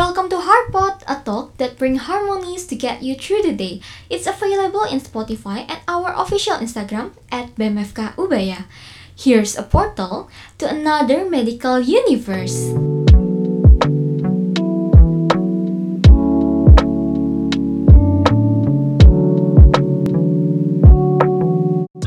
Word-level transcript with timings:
Welcome 0.00 0.32
to 0.32 0.40
Heartpot, 0.40 1.04
a 1.04 1.20
talk 1.20 1.60
that 1.60 1.76
brings 1.76 2.08
harmonies 2.08 2.64
to 2.72 2.74
get 2.74 3.04
you 3.04 3.20
through 3.20 3.44
the 3.44 3.52
day. 3.52 3.84
It's 4.08 4.24
available 4.24 4.88
in 4.88 4.96
Spotify 4.96 5.68
and 5.68 5.76
our 5.84 6.16
official 6.16 6.56
Instagram 6.56 7.12
at 7.28 7.52
BMFK 7.52 8.16
Ubaya. 8.16 8.64
Here's 9.12 9.60
a 9.60 9.62
portal 9.62 10.32
to 10.56 10.64
another 10.72 11.28
medical 11.28 11.84
universe. 11.84 12.72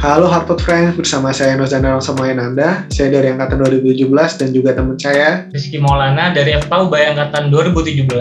Halo 0.03 0.27
Harpot 0.27 0.59
Friends, 0.59 0.99
bersama 0.99 1.31
saya 1.31 1.55
Nozana 1.55 1.95
Samayananda. 1.95 2.83
Saya 2.91 3.07
dari 3.07 3.31
Angkatan 3.31 3.63
2017 3.63 4.11
dan 4.35 4.51
juga 4.51 4.75
teman 4.75 4.99
saya. 4.99 5.47
Rizky 5.55 5.79
Maulana 5.79 6.35
dari 6.35 6.51
FK 6.59 6.91
Ubaya 6.91 7.15
Angkatan 7.15 7.47
2017. 7.47 8.11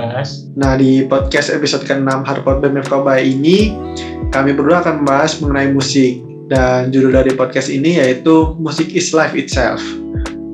Nah, 0.55 0.79
di 0.79 1.03
podcast 1.11 1.50
episode 1.50 1.82
ke-6 1.82 2.23
Harpot 2.23 2.63
BEM 2.63 2.87
FK 2.87 3.03
Ubaya 3.03 3.18
ini, 3.18 3.75
kami 4.31 4.54
berdua 4.54 4.87
akan 4.87 5.03
membahas 5.03 5.43
mengenai 5.43 5.75
musik. 5.75 6.23
Dan 6.46 6.95
judul 6.95 7.18
dari 7.18 7.35
podcast 7.35 7.67
ini 7.67 7.99
yaitu 7.99 8.54
Music 8.62 8.95
is 8.95 9.11
Life 9.11 9.35
Itself. 9.35 9.82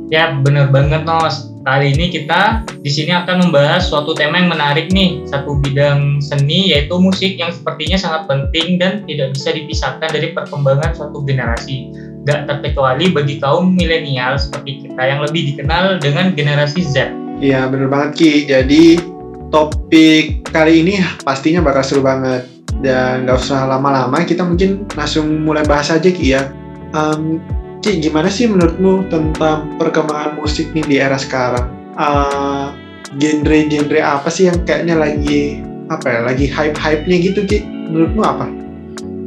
Ya, 0.08 0.32
bener 0.32 0.72
banget 0.72 1.04
Nos. 1.04 1.47
Kali 1.66 1.90
ini 1.90 2.06
kita 2.14 2.62
di 2.80 2.90
sini 2.90 3.10
akan 3.10 3.48
membahas 3.48 3.90
suatu 3.90 4.14
tema 4.14 4.38
yang 4.38 4.54
menarik 4.54 4.94
nih, 4.94 5.26
satu 5.26 5.58
bidang 5.58 6.22
seni 6.22 6.70
yaitu 6.70 6.94
musik 7.02 7.34
yang 7.34 7.50
sepertinya 7.50 7.98
sangat 7.98 8.30
penting 8.30 8.78
dan 8.78 9.02
tidak 9.10 9.34
bisa 9.34 9.50
dipisahkan 9.50 10.08
dari 10.14 10.30
perkembangan 10.32 10.94
suatu 10.94 11.26
generasi. 11.26 11.90
Gak 12.28 12.46
terkecuali 12.46 13.10
bagi 13.10 13.42
kaum 13.42 13.74
milenial 13.74 14.38
seperti 14.38 14.86
kita 14.86 15.02
yang 15.02 15.20
lebih 15.24 15.54
dikenal 15.54 15.98
dengan 15.98 16.36
generasi 16.36 16.84
Z. 16.86 17.10
Iya, 17.42 17.66
bener 17.66 17.90
banget 17.90 18.10
Ki. 18.14 18.32
Jadi 18.46 18.82
topik 19.50 20.46
kali 20.54 20.86
ini 20.86 21.02
pastinya 21.26 21.64
bakal 21.64 21.82
seru 21.82 22.02
banget. 22.04 22.46
Dan 22.78 23.26
gak 23.26 23.42
usah 23.42 23.66
lama-lama, 23.66 24.22
kita 24.22 24.46
mungkin 24.46 24.86
langsung 24.94 25.42
mulai 25.42 25.66
bahas 25.66 25.90
aja 25.90 26.06
Ki 26.06 26.38
ya. 26.38 26.54
Um, 26.94 27.42
Ci, 27.88 28.04
gimana 28.04 28.28
sih 28.28 28.44
menurutmu 28.44 29.08
tentang 29.08 29.80
perkembangan 29.80 30.36
musik 30.36 30.76
nih 30.76 30.84
di 30.84 30.96
era 31.00 31.16
sekarang? 31.16 31.72
Uh, 31.96 32.68
genre-genre 33.16 33.96
apa 34.04 34.28
sih 34.28 34.44
yang 34.44 34.60
kayaknya 34.68 34.92
lagi 34.92 35.64
apa 35.88 36.04
ya, 36.04 36.20
lagi 36.20 36.52
hype-hype-nya 36.52 37.16
gitu, 37.16 37.48
Ci? 37.48 37.64
Menurutmu 37.64 38.20
apa? 38.20 38.44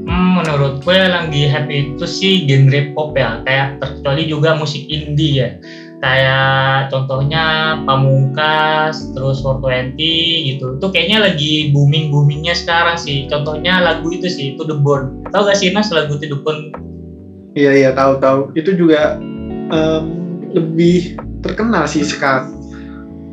Hmm, 0.05 0.37
menurut 0.37 0.85
gue 0.85 0.93
yang 0.93 1.09
lagi 1.09 1.49
hype 1.49 1.73
itu 1.73 2.05
sih 2.05 2.45
genre 2.45 2.93
pop 2.93 3.17
ya, 3.17 3.41
kayak 3.49 3.81
terkecuali 3.81 4.29
juga 4.29 4.53
musik 4.53 4.85
indie 4.85 5.41
ya. 5.41 5.49
Kayak 6.05 6.93
contohnya 6.93 7.81
Pamungkas, 7.89 9.09
terus 9.17 9.41
420 9.41 9.97
gitu. 10.53 10.77
Itu 10.77 10.85
kayaknya 10.93 11.33
lagi 11.33 11.73
booming-boomingnya 11.73 12.53
sekarang 12.53 13.01
sih. 13.01 13.25
Contohnya 13.25 13.81
lagu 13.81 14.13
itu 14.13 14.29
sih, 14.29 14.53
itu 14.53 14.61
The 14.69 14.77
Bone. 14.77 15.33
Tau 15.33 15.49
gak 15.49 15.57
sih 15.57 15.73
Nas 15.73 15.89
lagu 15.89 16.13
itu 16.13 16.29
The 16.29 16.37
Bone? 16.45 16.91
Iya 17.51 17.71
iya 17.75 17.89
tahu 17.91 18.19
tahu. 18.23 18.39
Itu 18.55 18.75
juga 18.79 19.19
um, 19.71 20.03
lebih 20.51 21.19
terkenal 21.43 21.87
sih 21.87 22.03
sekarang 22.03 22.55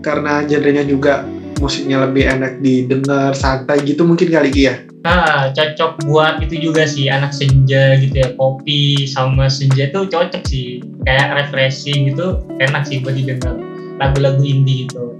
karena 0.02 0.46
genrenya 0.46 0.86
juga 0.86 1.26
musiknya 1.58 2.06
lebih 2.06 2.24
enak 2.26 2.62
didengar 2.62 3.34
santai 3.34 3.82
gitu 3.82 4.06
mungkin 4.06 4.30
kali 4.30 4.50
ya. 4.54 4.78
Ah, 5.06 5.54
cocok 5.54 6.10
buat 6.10 6.42
itu 6.42 6.58
juga 6.58 6.82
sih 6.86 7.06
anak 7.06 7.30
senja 7.30 7.94
gitu 8.02 8.18
ya 8.18 8.34
kopi 8.34 9.06
sama 9.06 9.46
senja 9.46 9.86
itu 9.90 10.10
cocok 10.10 10.42
sih 10.46 10.82
kayak 11.06 11.38
refreshing 11.38 12.10
gitu 12.10 12.42
enak 12.58 12.82
sih 12.86 12.98
buat 13.02 13.14
didengar 13.14 13.54
lagu-lagu 14.02 14.42
indie 14.42 14.86
gitu. 14.86 15.14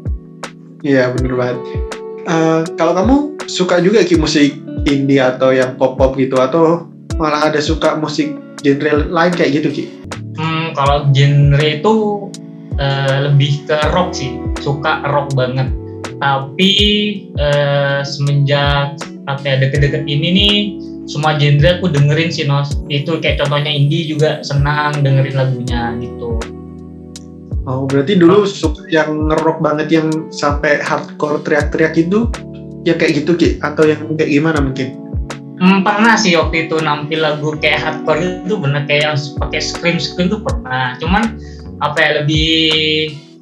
Iya 0.82 1.14
bener 1.14 1.34
banget. 1.34 1.58
Uh, 2.28 2.62
kalau 2.74 2.92
kamu 2.94 3.16
suka 3.46 3.78
juga 3.82 4.02
ki 4.02 4.18
musik 4.18 4.54
indie 4.86 5.22
atau 5.22 5.50
yang 5.50 5.74
pop 5.78 5.98
pop 5.98 6.14
gitu 6.14 6.38
atau 6.38 6.86
malah 7.18 7.50
ada 7.50 7.58
suka 7.58 7.98
musik 7.98 8.34
genre 8.62 9.06
lain 9.08 9.32
kayak 9.34 9.50
gitu 9.62 9.68
Ki? 9.70 9.84
Hmm, 10.38 10.70
kalau 10.74 11.10
genre 11.10 11.66
itu 11.66 11.94
uh, 12.78 13.16
lebih 13.30 13.66
ke 13.66 13.78
rock 13.90 14.14
sih, 14.14 14.38
suka 14.62 15.02
rock 15.10 15.34
banget. 15.34 15.70
Tapi 16.18 16.70
uh, 17.38 18.02
semenjak 18.02 18.98
apa 19.28 19.44
ya 19.44 19.56
deket-deket 19.60 20.08
ini 20.08 20.28
nih 20.32 20.56
semua 21.08 21.38
genre 21.38 21.78
aku 21.78 21.88
dengerin 21.90 22.30
sih 22.30 22.44
Nos. 22.46 22.74
Itu 22.90 23.18
kayak 23.18 23.42
contohnya 23.42 23.70
indie 23.70 24.06
juga 24.10 24.42
senang 24.44 25.00
dengerin 25.00 25.34
lagunya 25.34 25.94
gitu. 26.02 26.38
Oh, 27.68 27.84
berarti 27.84 28.16
dulu 28.16 28.48
suka 28.48 28.88
yang 28.88 29.28
ngerok 29.28 29.60
banget 29.60 29.92
yang 29.92 30.08
sampai 30.32 30.80
hardcore 30.80 31.44
teriak-teriak 31.44 32.00
itu 32.00 32.24
ya 32.88 32.96
kayak 32.96 33.24
gitu 33.24 33.36
Ki 33.36 33.48
atau 33.60 33.84
yang 33.84 34.16
kayak 34.16 34.30
gimana 34.32 34.58
mungkin? 34.64 35.07
Hmm, 35.58 35.82
pernah 35.82 36.14
sih 36.14 36.38
waktu 36.38 36.70
itu 36.70 36.78
nampil 36.78 37.18
lagu 37.18 37.50
kayak 37.58 37.82
hardcore 37.82 38.46
itu 38.46 38.54
bener 38.62 38.86
kayak 38.86 39.02
yang 39.10 39.16
pakai 39.42 39.58
scream 39.58 39.98
scream 39.98 40.30
tuh 40.30 40.38
pernah. 40.38 40.94
Cuman 41.02 41.34
apa 41.82 41.98
ya 41.98 42.10
lebih 42.22 42.50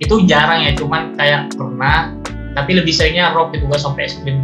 itu 0.01 0.15
jarang 0.25 0.65
ya, 0.65 0.73
cuman 0.73 1.13
kayak 1.21 1.53
pernah. 1.53 2.17
Tapi 2.57 2.73
lebih 2.73 2.89
seringnya 2.89 3.37
rock 3.37 3.53
itu 3.53 3.69
gak 3.69 3.85
sampai 3.85 4.09
scream. 4.09 4.41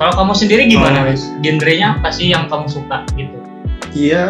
Kalau 0.00 0.12
kamu 0.16 0.32
sendiri 0.32 0.62
gimana, 0.72 1.04
oh. 1.04 1.16
Genrenya 1.44 2.00
apa 2.00 2.08
sih 2.08 2.32
yang 2.32 2.48
kamu 2.48 2.64
suka 2.64 3.04
gitu? 3.12 3.36
Iya, 3.92 4.24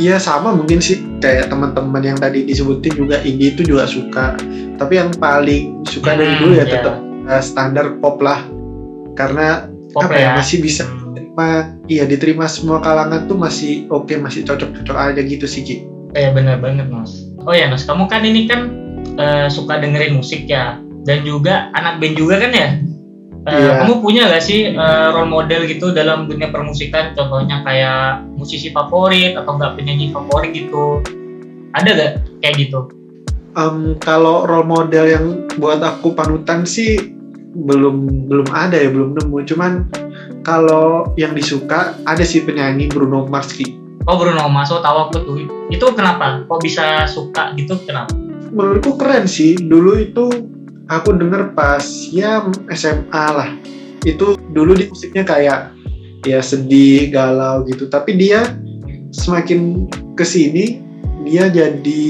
iya 0.00 0.16
sama 0.16 0.56
mungkin 0.56 0.80
sih 0.80 1.04
kayak 1.20 1.52
teman-teman 1.52 2.00
yang 2.00 2.16
tadi 2.16 2.48
disebutin 2.48 2.96
juga 2.96 3.20
indie 3.20 3.52
itu 3.52 3.68
juga 3.68 3.84
suka. 3.84 4.32
Tapi 4.80 4.92
yang 4.96 5.12
paling 5.20 5.84
suka 5.84 6.16
hmm, 6.16 6.18
dari 6.24 6.34
dulu 6.40 6.52
ya 6.56 6.64
yeah. 6.64 6.68
tetap 6.72 6.96
uh, 7.28 7.42
standar 7.44 8.00
pop 8.00 8.16
lah. 8.24 8.48
Karena 9.12 9.75
pop 9.96 10.12
apa 10.12 10.20
ya, 10.20 10.20
ya 10.20 10.30
masih 10.36 10.60
bisa 10.60 10.84
diterima 10.84 11.48
iya 11.88 12.04
diterima 12.04 12.44
semua 12.44 12.84
kalangan 12.84 13.24
tuh 13.24 13.40
masih 13.40 13.88
oke 13.88 14.12
okay, 14.12 14.20
masih 14.20 14.44
cocok-cocok 14.44 14.92
aja 14.92 15.20
gitu 15.24 15.48
sih 15.48 15.64
Ki. 15.64 15.88
Eh 16.12 16.28
benar 16.36 16.60
banget 16.60 16.92
Mas. 16.92 17.24
Oh 17.48 17.56
ya 17.56 17.72
Mas, 17.72 17.88
kamu 17.88 18.04
kan 18.04 18.20
ini 18.20 18.44
kan 18.44 18.68
uh, 19.16 19.48
suka 19.48 19.80
dengerin 19.80 20.20
musik 20.20 20.44
ya 20.44 20.76
dan 21.08 21.24
juga 21.24 21.72
anak 21.72 21.96
band 21.96 22.14
juga 22.20 22.44
kan 22.44 22.52
ya? 22.52 22.68
Uh, 23.46 23.56
iya. 23.56 23.72
Kamu 23.80 24.04
punya 24.04 24.28
gak 24.28 24.44
sih 24.44 24.74
uh, 24.76 25.16
role 25.16 25.32
model 25.32 25.64
gitu 25.64 25.96
dalam 25.96 26.28
dunia 26.28 26.52
permusikan? 26.52 27.16
Contohnya 27.16 27.64
kayak 27.64 28.26
musisi 28.36 28.74
favorit 28.74 29.38
atau 29.38 29.56
nggak 29.56 29.80
penyanyi 29.80 30.12
favorit 30.12 30.52
gitu? 30.52 31.00
Ada 31.72 31.90
gak 31.94 32.12
kayak 32.44 32.54
gitu? 32.68 32.90
Um, 33.56 33.96
kalau 34.02 34.44
role 34.44 34.68
model 34.68 35.04
yang 35.08 35.26
buat 35.56 35.80
aku 35.80 36.12
panutan 36.12 36.68
sih 36.68 37.15
belum 37.64 38.28
belum 38.28 38.48
ada 38.52 38.76
ya 38.76 38.92
belum 38.92 39.16
nemu. 39.16 39.36
Cuman 39.48 39.72
kalau 40.44 41.10
yang 41.16 41.32
disuka 41.32 41.96
ada 42.04 42.22
sih 42.22 42.44
penyanyi 42.44 42.92
Bruno 42.92 43.24
Mars 43.24 43.56
ki. 43.56 43.78
Oh 44.06 44.20
Bruno 44.20 44.46
Mars 44.52 44.70
oh 44.70 44.84
tahu 44.84 45.08
aku 45.08 45.16
tuh. 45.24 45.36
Itu 45.72 45.86
kenapa? 45.96 46.44
Kok 46.44 46.60
bisa 46.60 47.08
suka 47.08 47.56
gitu? 47.56 47.80
Kenapa? 47.88 48.12
Menurutku 48.52 49.00
keren 49.00 49.24
sih. 49.24 49.56
Dulu 49.56 49.98
itu 49.98 50.26
aku 50.86 51.16
denger 51.16 51.56
pas 51.56 51.82
ya 52.12 52.44
SMA 52.70 53.24
lah. 53.32 53.50
Itu 54.06 54.36
dulu 54.52 54.76
di 54.76 54.86
musiknya 54.86 55.24
kayak 55.26 55.74
ya 56.22 56.38
sedih 56.44 57.10
galau 57.10 57.64
gitu. 57.66 57.88
Tapi 57.90 58.14
dia 58.14 58.44
semakin 59.10 59.88
ke 60.14 60.24
sini 60.26 60.84
dia 61.26 61.50
jadi 61.50 62.02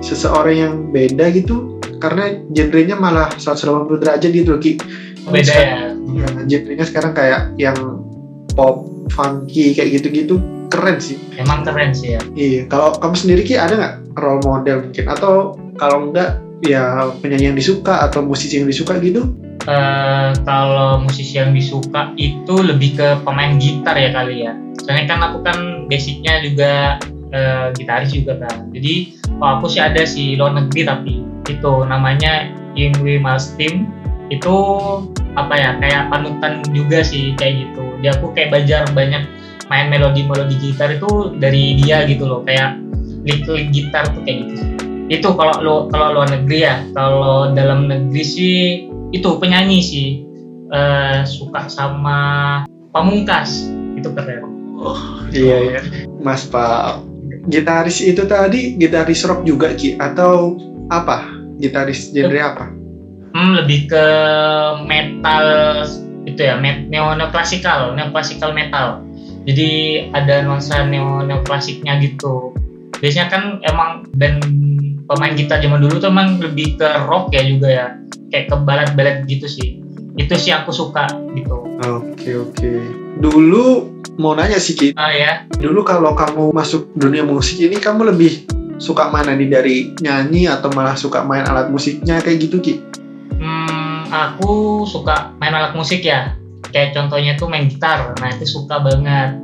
seseorang 0.00 0.56
yang 0.56 0.74
beda 0.88 1.28
gitu 1.36 1.71
karena 2.02 2.34
genrenya 2.50 2.98
malah 2.98 3.30
180 3.38 4.02
derajat 4.02 4.30
gitu 4.34 4.58
Ki. 4.58 4.74
Beda 5.30 5.54
ya. 5.54 5.94
ya. 5.94 6.26
Genrenya 6.50 6.82
sekarang 6.82 7.14
kayak 7.14 7.54
yang 7.54 7.78
pop, 8.58 8.90
funky 9.14 9.70
kayak 9.78 10.02
gitu-gitu 10.02 10.42
keren 10.66 10.98
sih. 10.98 11.14
Emang 11.38 11.62
keren 11.62 11.94
sih 11.94 12.18
ya. 12.18 12.20
Iya. 12.34 12.66
Kalau 12.66 12.98
kamu 12.98 13.14
sendiri 13.14 13.42
Ki 13.46 13.54
ada 13.54 13.78
nggak 13.78 13.94
role 14.18 14.42
model 14.42 14.90
mungkin 14.90 15.06
atau 15.06 15.54
kalau 15.78 16.10
enggak 16.10 16.42
ya 16.66 17.10
penyanyi 17.22 17.54
yang 17.54 17.58
disuka 17.58 18.02
atau 18.02 18.26
musisi 18.26 18.58
yang 18.58 18.66
disuka 18.66 18.98
gitu? 18.98 19.30
Uh, 19.62 20.34
kalau 20.42 20.98
musisi 21.06 21.38
yang 21.38 21.54
disuka 21.54 22.10
itu 22.18 22.54
lebih 22.58 22.98
ke 22.98 23.08
pemain 23.22 23.54
gitar 23.62 23.94
ya 23.94 24.10
kali 24.10 24.42
ya. 24.42 24.52
Soalnya 24.82 25.06
kan 25.06 25.20
aku 25.22 25.38
kan 25.46 25.58
basicnya 25.86 26.42
juga 26.42 26.98
uh, 27.34 27.74
gitaris 27.74 28.12
juga 28.14 28.38
kan. 28.40 28.70
Jadi 28.70 29.18
aku 29.40 29.66
sih 29.66 29.82
ada 29.82 30.04
sih 30.06 30.38
luar 30.38 30.54
negeri 30.56 30.82
tapi 30.86 31.14
itu 31.50 31.72
namanya 31.88 32.52
Yingwi 32.78 33.18
Malstim 33.18 33.90
itu 34.32 34.56
apa 35.36 35.54
ya 35.56 35.70
kayak 35.80 36.08
panutan 36.08 36.64
juga 36.72 37.04
sih 37.04 37.36
kayak 37.36 37.68
gitu 37.68 37.84
dia 38.00 38.16
aku 38.16 38.32
kayak 38.32 38.48
belajar 38.52 38.88
banyak 38.96 39.24
main 39.68 39.88
melodi-melodi 39.92 40.56
gitar 40.60 40.92
itu 40.92 41.36
dari 41.36 41.76
dia 41.80 42.04
gitu 42.08 42.24
loh 42.24 42.40
kayak 42.44 42.80
lick-lick 43.24 43.70
gitar 43.70 44.08
tuh 44.10 44.20
kayak 44.24 44.48
gitu 44.48 44.54
sih. 44.60 44.70
itu 45.12 45.28
kalau 45.36 45.54
lo 45.60 45.76
kalau 45.92 46.16
luar 46.16 46.28
negeri 46.32 46.58
ya 46.64 46.76
kalau 46.96 47.52
dalam 47.52 47.88
negeri 47.88 48.24
sih 48.24 48.56
itu 49.12 49.28
penyanyi 49.36 49.78
sih 49.84 50.08
uh, 50.72 51.24
suka 51.28 51.68
sama 51.68 52.18
Pamungkas 52.92 53.68
itu 53.96 54.08
keren 54.16 54.48
oh 54.80 55.28
iya 55.32 55.76
iya 55.76 55.80
Mas 56.24 56.48
Pak 56.48 57.11
gitaris 57.46 57.98
itu 58.02 58.22
tadi 58.26 58.78
gitaris 58.78 59.26
rock 59.26 59.42
juga 59.42 59.74
Ki 59.74 59.98
atau 59.98 60.58
apa 60.90 61.30
gitaris 61.58 62.10
genre 62.14 62.40
apa 62.42 62.66
Hmm, 63.32 63.56
lebih 63.56 63.88
ke 63.88 64.04
metal 64.84 65.44
itu 66.28 66.40
ya, 66.44 66.60
met, 66.60 66.86
neo 66.92 67.16
neoklasikal, 67.16 67.96
neoklasikal 67.96 68.52
metal. 68.52 69.00
Jadi 69.48 69.70
ada 70.12 70.44
nuansa 70.44 70.86
neo 70.86 71.24
neoklasiknya 71.24 71.98
gitu. 72.04 72.52
Biasanya 73.00 73.26
kan 73.32 73.42
emang 73.64 74.06
band 74.14 74.38
pemain 75.08 75.34
gitar 75.34 75.58
zaman 75.58 75.82
dulu 75.82 75.98
tuh 75.98 76.12
emang 76.12 76.38
lebih 76.38 76.78
ke 76.78 76.88
rock 77.08 77.34
ya 77.34 77.42
juga 77.42 77.68
ya, 77.72 77.86
kayak 78.30 78.52
ke 78.52 78.56
balad-balad 78.62 79.24
gitu 79.26 79.48
sih. 79.48 79.80
Itu 80.14 80.36
sih 80.36 80.52
aku 80.52 80.70
suka 80.70 81.08
gitu. 81.32 81.56
Oke 81.82 82.36
oke. 82.36 83.01
Dulu 83.22 83.64
mau 84.18 84.34
nanya 84.34 84.58
sih 84.58 84.74
Ki, 84.74 84.98
Ah 84.98 85.14
ya, 85.14 85.46
dulu 85.46 85.86
kalau 85.86 86.18
kamu 86.18 86.50
masuk 86.50 86.90
dunia 86.98 87.22
musik 87.22 87.62
ini 87.62 87.78
kamu 87.78 88.10
lebih 88.10 88.50
suka 88.82 89.14
mana 89.14 89.38
nih 89.38 89.46
dari 89.46 89.76
nyanyi 90.02 90.50
atau 90.50 90.74
malah 90.74 90.98
suka 90.98 91.22
main 91.22 91.46
alat 91.46 91.70
musiknya 91.70 92.18
kayak 92.18 92.50
gitu 92.50 92.58
Ki? 92.58 92.82
Hmm, 93.38 94.10
aku 94.10 94.82
suka 94.90 95.38
main 95.38 95.54
alat 95.54 95.78
musik 95.78 96.02
ya. 96.02 96.34
Kayak 96.74 96.98
contohnya 96.98 97.38
tuh 97.38 97.46
main 97.46 97.70
gitar. 97.70 98.10
Nah, 98.18 98.28
itu 98.34 98.42
suka 98.42 98.82
banget. 98.82 99.38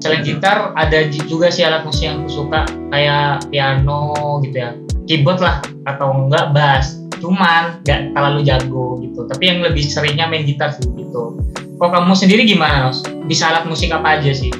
Selain 0.00 0.24
gitar, 0.24 0.72
ada 0.72 0.98
juga 1.12 1.52
sih 1.52 1.68
alat 1.68 1.84
musik 1.84 2.08
yang 2.08 2.24
aku 2.24 2.32
suka. 2.32 2.64
Kayak 2.88 3.44
piano 3.52 4.40
gitu 4.40 4.56
ya. 4.56 4.72
Keyboard 5.04 5.44
lah, 5.44 5.60
atau 5.84 6.16
enggak 6.16 6.56
bass. 6.56 6.96
Cuman 7.20 7.84
nggak 7.84 8.16
terlalu 8.16 8.40
jago 8.46 8.96
gitu. 9.04 9.28
Tapi 9.28 9.42
yang 9.52 9.60
lebih 9.60 9.84
seringnya 9.84 10.32
main 10.32 10.48
gitar 10.48 10.72
sih 10.72 10.88
gitu. 10.96 11.36
Kok 11.78 11.90
kamu 11.94 12.12
sendiri 12.12 12.42
gimana, 12.42 12.90
Nos? 12.90 13.06
Bisa 13.30 13.54
alat 13.54 13.64
musik 13.64 13.94
apa 13.94 14.18
aja 14.18 14.34
sih? 14.34 14.50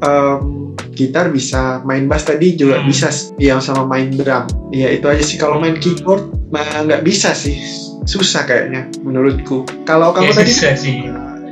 Em, 0.00 0.72
gitar 0.96 1.28
bisa, 1.28 1.84
main 1.84 2.08
bass 2.08 2.24
tadi 2.24 2.56
juga 2.56 2.80
Hmm. 2.80 2.88
bisa, 2.88 3.12
yang 3.36 3.60
sama 3.60 3.84
main 3.84 4.08
drum. 4.08 4.48
Ya 4.72 4.88
itu 4.88 5.04
aja 5.04 5.20
sih. 5.20 5.36
Kalau 5.36 5.60
main 5.60 5.76
keyboard 5.76 6.32
mah 6.48 6.64
nggak 6.82 7.04
bisa 7.04 7.36
sih, 7.36 7.60
susah 8.08 8.48
kayaknya 8.48 8.88
menurutku. 9.04 9.68
Kalau 9.84 10.16
kamu 10.16 10.32
Ya, 10.32 10.34
tadi, 10.34 10.48
bisa 10.48 10.68
sih. 10.74 10.96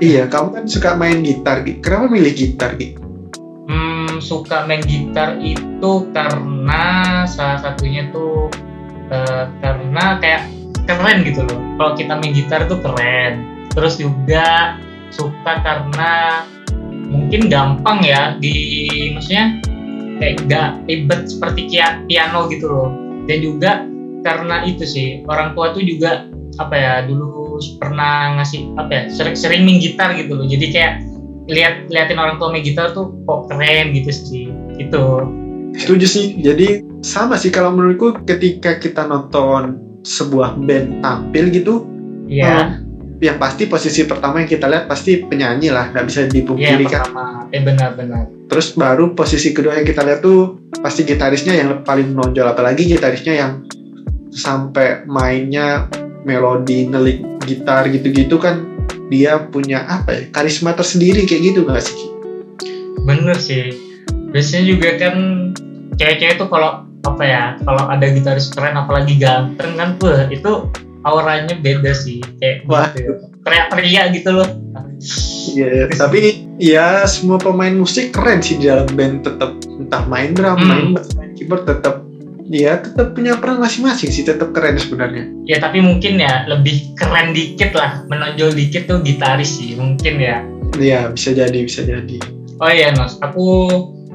iya 0.01 0.25
kamu 0.25 0.49
kan 0.51 0.65
suka 0.65 0.97
main 0.97 1.21
gitar. 1.21 1.61
Kenapa 1.85 2.09
milih 2.09 2.33
gitar? 2.33 2.73
Ki? 2.81 2.97
Hmm, 3.69 4.25
suka 4.25 4.65
main 4.65 4.81
gitar 4.81 5.37
itu 5.37 5.93
karena 6.17 6.85
salah 7.25 7.61
satunya 7.61 8.09
tuh 8.09 8.49
eh, 9.13 9.45
karena 9.61 10.17
kayak 10.17 10.49
keren 10.89 11.29
gitu 11.29 11.45
loh. 11.45 11.61
Kalau 11.77 11.93
kita 11.93 12.13
main 12.17 12.33
gitar 12.33 12.65
tuh 12.65 12.81
keren. 12.81 13.45
Terus 13.69 13.99
juga 13.99 14.79
suka 15.15 15.53
karena 15.63 16.43
mungkin 17.09 17.47
gampang 17.47 18.03
ya 18.03 18.35
di 18.43 18.55
maksudnya 19.15 19.63
kayak 20.19 20.35
gak 20.51 20.71
ribet 20.91 21.21
seperti 21.31 21.71
piano 22.11 22.51
gitu 22.51 22.67
loh. 22.67 22.91
Dan 23.25 23.39
juga 23.41 23.87
karena 24.25 24.65
itu 24.67 24.85
sih 24.85 25.23
orang 25.31 25.57
tua 25.57 25.73
tuh 25.73 25.85
juga 25.85 26.29
apa 26.59 26.75
ya 26.75 26.95
dulu 27.07 27.59
pernah 27.83 28.39
ngasih 28.39 28.79
apa 28.79 28.91
ya 28.91 29.03
sering 29.11 29.37
sering 29.39 29.63
main 29.63 29.79
gitar 29.79 30.13
gitu 30.19 30.35
loh. 30.35 30.47
Jadi 30.47 30.67
kayak 30.71 30.95
lihat 31.49 31.89
liatin 31.93 32.19
orang 32.19 32.37
tua 32.41 32.51
main 32.51 32.65
gitar 32.65 32.93
tuh 32.93 33.15
kok 33.29 33.53
keren 33.53 33.93
gitu 33.95 34.11
sih 34.11 34.47
gitu 34.81 35.29
Setuju 35.75 36.07
sih. 36.07 36.27
Jadi 36.39 36.87
sama 37.03 37.35
sih 37.35 37.51
kalau 37.51 37.75
menurutku 37.75 38.23
ketika 38.23 38.79
kita 38.79 39.11
nonton 39.11 39.83
sebuah 40.07 40.55
band 40.63 41.03
tampil 41.03 41.51
gitu, 41.51 41.75
Iya, 42.31 42.81
yang 43.23 43.39
pasti 43.39 43.71
posisi 43.71 44.05
pertama 44.05 44.43
yang 44.43 44.51
kita 44.51 44.67
lihat 44.67 44.91
pasti 44.91 45.23
penyanyi 45.23 45.71
lah, 45.71 45.95
nggak 45.95 46.05
bisa 46.07 46.21
iya 46.27 46.31
dipungkiri 46.31 46.85
kan. 46.91 47.07
pertama, 47.07 47.27
eh 47.55 47.63
benar-benar. 47.63 48.25
Terus 48.51 48.75
baru 48.75 49.15
posisi 49.15 49.55
kedua 49.55 49.79
yang 49.79 49.87
kita 49.87 50.03
lihat 50.03 50.21
tuh 50.21 50.71
pasti 50.83 51.07
gitarisnya 51.07 51.55
yang 51.55 51.69
paling 51.87 52.11
menonjol, 52.11 52.51
apalagi 52.51 52.91
gitarisnya 52.91 53.35
yang 53.39 53.53
sampai 54.35 55.07
mainnya 55.07 55.87
melodi 56.27 56.91
nelik 56.91 57.23
gitar 57.45 57.87
gitu-gitu 57.93 58.41
kan 58.41 58.67
dia 59.13 59.37
punya 59.53 59.85
apa 59.85 60.11
ya 60.17 60.23
karisma 60.33 60.73
tersendiri 60.73 61.29
kayak 61.29 61.55
gitu 61.55 61.61
nggak 61.69 61.85
sih? 61.85 61.99
Bener 63.05 63.37
sih. 63.37 63.71
Biasanya 64.33 64.65
juga 64.75 64.89
kan 64.99 65.15
cewek-cewek 65.95 66.41
tuh 66.41 66.49
kalau 66.51 66.83
apa 67.05 67.23
ya, 67.23 67.43
kalau 67.63 67.85
ada 67.87 68.07
gitaris 68.11 68.49
keren 68.51 68.75
apalagi 68.75 69.21
ganteng 69.21 69.77
kan 69.77 69.95
tuh 70.01 70.27
itu 70.33 70.73
auranya 71.05 71.55
beda 71.61 71.93
sih 71.93 72.21
kayak 72.41 72.65
Wah. 72.67 72.89
gitu. 72.97 73.13
Teriak-teriak 73.45 74.07
gitu 74.17 74.31
loh. 74.33 74.49
Iya, 75.55 75.93
tapi 75.93 76.49
ya 76.57 77.05
semua 77.05 77.37
pemain 77.37 77.77
musik 77.77 78.17
keren 78.17 78.41
sih 78.41 78.57
di 78.57 78.67
dalam 78.73 78.89
band 78.97 79.29
tetap 79.29 79.53
entah 79.69 80.03
main 80.09 80.33
drum, 80.33 80.57
Hmm. 80.57 80.69
main 80.69 80.87
bass, 80.97 81.13
main 81.15 81.37
keyboard 81.37 81.69
tetap 81.69 82.01
ya 82.49 82.81
tetap 82.81 83.13
punya 83.13 83.37
peran 83.37 83.61
masing-masing 83.61 84.09
sih, 84.09 84.25
tetap 84.25 84.57
keren 84.57 84.81
sebenarnya. 84.81 85.29
Ya 85.45 85.61
tapi 85.61 85.85
mungkin 85.85 86.17
ya 86.17 86.49
lebih 86.49 86.97
keren 86.97 87.37
dikit 87.37 87.77
lah, 87.77 88.05
menonjol 88.09 88.57
dikit 88.57 88.89
tuh 88.89 89.05
gitaris 89.05 89.61
sih 89.61 89.77
mungkin 89.77 90.15
ya. 90.17 90.41
Iya, 90.81 91.13
bisa 91.13 91.37
jadi, 91.37 91.59
bisa 91.61 91.85
jadi. 91.85 92.17
Oh 92.59 92.71
iya 92.73 92.95
Nos, 92.97 93.21
aku 93.21 93.69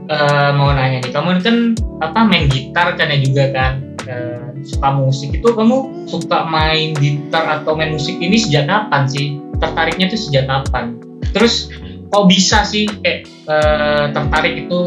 eh, 0.09 0.49
mau 0.57 0.73
nanya 0.73 1.05
nih, 1.05 1.11
kamu 1.13 1.37
kan 1.45 1.57
apa 2.01 2.19
main 2.25 2.49
gitar 2.49 2.97
kan 2.97 3.13
ya 3.13 3.19
juga 3.21 3.45
kan, 3.53 3.73
Eh, 4.09 4.38
suka 4.65 4.89
musik 4.95 5.35
itu 5.35 5.49
kamu 5.51 6.07
suka 6.07 6.45
main 6.47 6.95
gitar 6.97 7.61
atau 7.61 7.75
main 7.75 7.93
musik 7.95 8.17
ini 8.19 8.35
sejak 8.39 8.67
kapan 8.67 9.03
sih? 9.07 9.39
Tertariknya 9.59 10.07
tuh 10.11 10.19
sejak 10.19 10.47
kapan? 10.47 10.97
Terus 11.35 11.69
kok 12.09 12.25
bisa 12.25 12.65
sih 12.65 12.87
kayak 13.03 13.27
eh, 13.27 14.05
tertarik 14.15 14.65
itu 14.67 14.79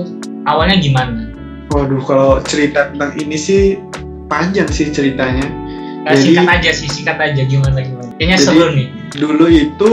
awalnya 0.48 0.80
gimana? 0.80 1.30
Waduh, 1.72 2.02
kalau 2.04 2.30
cerita 2.44 2.92
tentang 2.92 3.16
ini 3.16 3.36
sih 3.38 3.80
panjang 4.28 4.68
sih 4.68 4.92
ceritanya. 4.92 5.46
Eh, 6.04 6.18
Jadi- 6.18 6.34
singkat 6.34 6.48
aja 6.50 6.70
sih, 6.74 6.88
singkat 6.90 7.18
aja 7.20 7.42
gimana 7.46 7.78
gimana. 7.80 8.10
Kayaknya 8.18 8.38
Jadi- 8.38 8.46
seru 8.48 8.66
nih. 8.74 8.88
Dulu 9.12 9.46
itu 9.48 9.92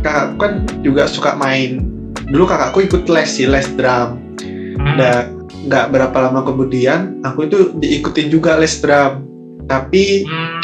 kakakku 0.00 0.36
kan 0.40 0.52
juga 0.80 1.02
suka 1.06 1.36
main. 1.36 1.82
Dulu 2.26 2.44
kakakku 2.48 2.82
ikut 2.82 3.04
les 3.06 3.28
sih, 3.28 3.46
les 3.46 3.68
drum. 3.76 4.18
Hmm. 4.76 4.96
Dan 4.96 5.35
nggak 5.66 5.90
berapa 5.90 6.16
lama 6.30 6.46
kemudian 6.46 7.20
aku 7.20 7.50
itu 7.50 7.58
diikutin 7.76 8.28
juga 8.30 8.56
les 8.56 8.78
drum. 8.78 9.26
Tapi 9.66 10.22
Hmm, 10.24 10.56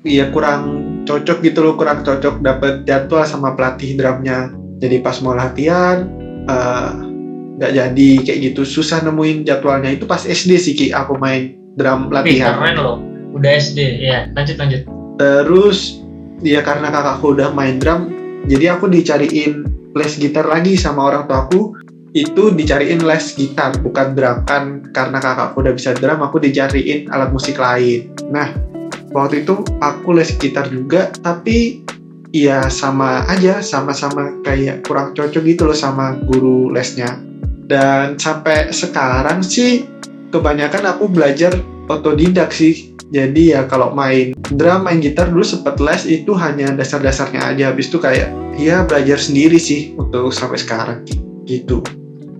Iya 0.00 0.32
kurang 0.32 0.80
cocok 1.04 1.44
gitu 1.44 1.60
loh, 1.60 1.76
kurang 1.76 2.00
cocok 2.00 2.40
dapet 2.40 2.88
jadwal 2.88 3.20
sama 3.28 3.52
pelatih 3.52 4.00
drumnya. 4.00 4.48
Jadi 4.80 4.96
pas 5.04 5.20
mau 5.20 5.36
latihan 5.36 6.08
eh, 6.48 6.90
nggak 7.60 7.72
jadi 7.76 8.10
kayak 8.24 8.38
gitu, 8.48 8.64
susah 8.64 9.04
nemuin 9.04 9.44
jadwalnya. 9.44 9.92
Itu 9.92 10.08
pas 10.08 10.24
SD 10.24 10.56
sih 10.56 10.72
Ki, 10.72 10.88
aku 10.96 11.20
main 11.20 11.52
drum 11.76 12.08
Wih, 12.08 12.16
latihan. 12.16 12.56
keren 12.56 12.76
loh. 12.80 12.96
Udah 13.36 13.60
SD, 13.60 14.00
ya. 14.00 14.32
Lanjut 14.32 14.56
lanjut. 14.56 14.82
Terus 15.20 16.00
dia 16.40 16.64
karena 16.64 16.88
kakakku 16.88 17.36
udah 17.36 17.52
main 17.52 17.76
drum, 17.76 18.08
jadi 18.48 18.80
aku 18.80 18.88
dicariin 18.88 19.68
les 19.92 20.16
gitar 20.16 20.48
lagi 20.48 20.80
sama 20.80 21.12
orang 21.12 21.28
tuaku. 21.28 21.76
Itu 22.10 22.50
dicariin 22.50 23.06
les 23.06 23.38
gitar 23.38 23.78
bukan 23.78 24.18
drum 24.18 24.42
kan 24.42 24.82
karena 24.90 25.22
kakakku 25.22 25.62
udah 25.62 25.74
bisa 25.74 25.94
drum, 25.94 26.18
aku 26.26 26.42
dicariin 26.42 27.06
alat 27.06 27.30
musik 27.30 27.54
lain. 27.54 28.10
Nah 28.34 28.50
waktu 29.14 29.46
itu 29.46 29.62
aku 29.78 30.18
les 30.18 30.34
gitar 30.34 30.66
juga, 30.66 31.14
tapi 31.22 31.86
ya 32.34 32.66
sama 32.66 33.26
aja, 33.30 33.62
sama-sama 33.62 34.42
kayak 34.42 34.86
kurang 34.86 35.14
cocok 35.14 35.42
gitu 35.46 35.70
loh 35.70 35.78
sama 35.78 36.18
guru 36.26 36.74
lesnya. 36.74 37.18
Dan 37.70 38.18
sampai 38.18 38.74
sekarang 38.74 39.46
sih 39.46 39.86
kebanyakan 40.34 40.90
aku 40.90 41.06
belajar 41.06 41.54
otodidak 41.86 42.50
sih. 42.50 42.90
Jadi 43.10 43.54
ya 43.54 43.66
kalau 43.66 43.94
main 43.94 44.34
drum, 44.54 44.86
main 44.86 44.98
gitar 45.02 45.30
dulu 45.30 45.42
sempet 45.42 45.78
les 45.82 46.06
itu 46.06 46.34
hanya 46.34 46.74
dasar-dasarnya 46.74 47.54
aja. 47.54 47.70
Habis 47.70 47.90
itu 47.90 47.98
kayak 48.02 48.30
ya 48.58 48.82
belajar 48.82 49.18
sendiri 49.18 49.58
sih 49.58 49.94
untuk 49.94 50.34
sampai 50.34 50.58
sekarang 50.58 50.98
gitu. 51.46 51.82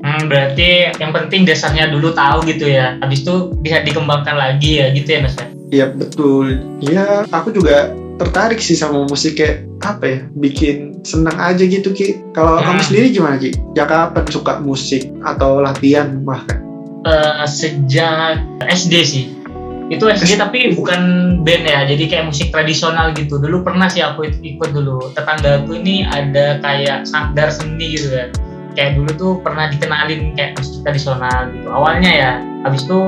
Hmm, 0.00 0.33
berarti 0.33 0.97
yang 0.97 1.12
penting 1.12 1.45
dasarnya 1.45 1.92
dulu 1.92 2.16
tahu 2.16 2.49
gitu 2.49 2.64
ya. 2.64 2.97
Habis 3.04 3.21
itu 3.21 3.52
bisa 3.61 3.85
dikembangkan 3.85 4.33
lagi 4.33 4.80
ya 4.80 4.88
gitu 4.97 5.09
ya 5.12 5.21
Mas 5.21 5.37
ya. 5.37 5.47
Iya 5.71 5.87
betul. 5.92 6.47
Ya 6.80 7.23
aku 7.28 7.52
juga 7.52 7.92
tertarik 8.16 8.61
sih 8.61 8.76
sama 8.76 9.04
musik 9.04 9.40
kayak 9.40 9.64
apa 9.80 10.04
ya 10.04 10.21
bikin 10.37 11.00
senang 11.04 11.37
aja 11.37 11.64
gitu 11.64 11.92
Ki. 11.92 12.21
Kalau 12.33 12.61
Hmm. 12.61 12.76
kamu 12.76 12.80
sendiri 12.85 13.07
gimana 13.12 13.37
Ki? 13.37 13.52
Ya 13.76 13.85
kapan 13.85 14.25
suka 14.28 14.61
musik 14.61 15.09
atau 15.21 15.61
latihan 15.61 16.21
bahkan? 16.25 16.61
Eh, 17.04 17.45
sejak 17.49 18.45
SD 18.61 18.95
sih. 19.04 19.25
Itu 19.90 20.07
SD 20.07 20.38
tapi 20.38 20.76
bukan 20.76 21.00
band 21.42 21.64
ya. 21.66 21.83
Jadi 21.88 22.07
kayak 22.07 22.30
musik 22.30 22.52
tradisional 22.54 23.11
gitu. 23.16 23.40
Dulu 23.40 23.64
pernah 23.66 23.90
sih 23.90 24.04
aku 24.04 24.23
ikut, 24.23 24.71
dulu. 24.71 25.11
Tetanggaku 25.16 25.80
ini 25.80 26.07
ada 26.07 26.61
kayak 26.62 27.09
sanggar 27.09 27.50
seni 27.50 27.99
gitu 27.99 28.12
kan. 28.14 28.28
Kayak 28.81 28.97
dulu 28.97 29.11
tuh 29.21 29.33
pernah 29.45 29.69
dikenalin 29.69 30.33
kayak 30.33 30.57
musik 30.57 30.81
tradisional 30.81 31.53
gitu. 31.53 31.69
Awalnya 31.69 32.13
ya. 32.17 32.33
Habis 32.65 32.89
itu 32.89 33.01